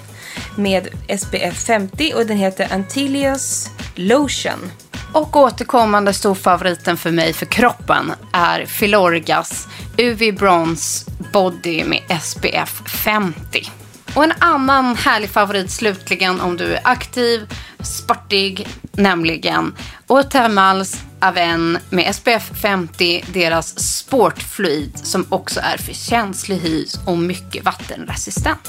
[0.57, 0.89] med
[1.19, 4.71] SPF 50 och den heter Antilios Lotion.
[5.13, 9.69] Och återkommande storfavoriten för mig för kroppen är Filorgas
[9.99, 13.71] UV Bronze Body med SPF 50.
[14.15, 19.75] Och en annan härlig favorit slutligen om du är aktiv, sportig, nämligen
[20.07, 27.65] Othermals Aven med SPF 50, deras sportfluid som också är för känslig hy och mycket
[27.65, 28.69] vattenresistent.